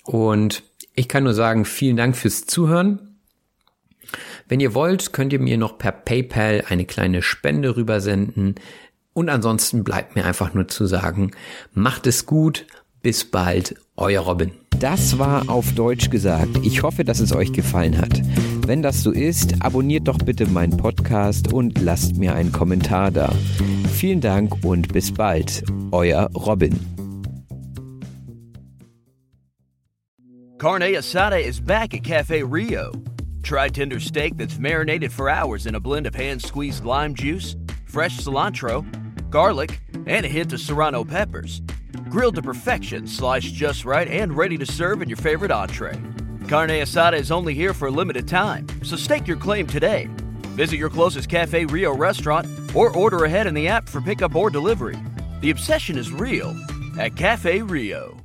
[0.04, 0.64] Und
[0.96, 3.18] ich kann nur sagen, vielen Dank fürs Zuhören.
[4.48, 8.56] Wenn ihr wollt, könnt ihr mir noch per PayPal eine kleine Spende rübersenden.
[9.14, 11.32] Und ansonsten bleibt mir einfach nur zu sagen,
[11.74, 12.66] macht es gut,
[13.02, 14.52] bis bald, euer Robin.
[14.84, 16.58] Das war auf Deutsch gesagt.
[16.62, 18.22] Ich hoffe, dass es euch gefallen hat.
[18.68, 23.32] Wenn das so ist, abonniert doch bitte meinen Podcast und lasst mir einen Kommentar da.
[23.94, 25.64] Vielen Dank und bis bald.
[25.94, 26.78] Euer Robin.
[30.58, 32.92] Carne Asada is back at Cafe Rio.
[33.42, 37.56] Try tender steak that's marinated for hours in a blend of hand squeezed lime juice,
[37.86, 38.84] fresh cilantro,
[39.30, 41.62] garlic, and a hint of serrano peppers.
[42.10, 46.00] Grilled to perfection, sliced just right, and ready to serve in your favorite entree.
[46.48, 50.08] Carne Asada is only here for a limited time, so stake your claim today.
[50.56, 54.50] Visit your closest Cafe Rio restaurant or order ahead in the app for pickup or
[54.50, 54.98] delivery.
[55.42, 56.56] The obsession is real
[57.00, 58.18] at Cafe Rio.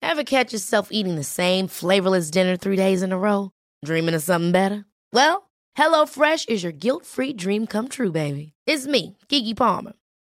[0.00, 3.50] Ever catch yourself eating the same flavorless dinner three days in a row?
[3.84, 4.84] Dreaming of something better?
[5.12, 8.52] Well, HelloFresh is your guilt free dream come true, baby.
[8.66, 9.92] It's me, Kiki Palmer.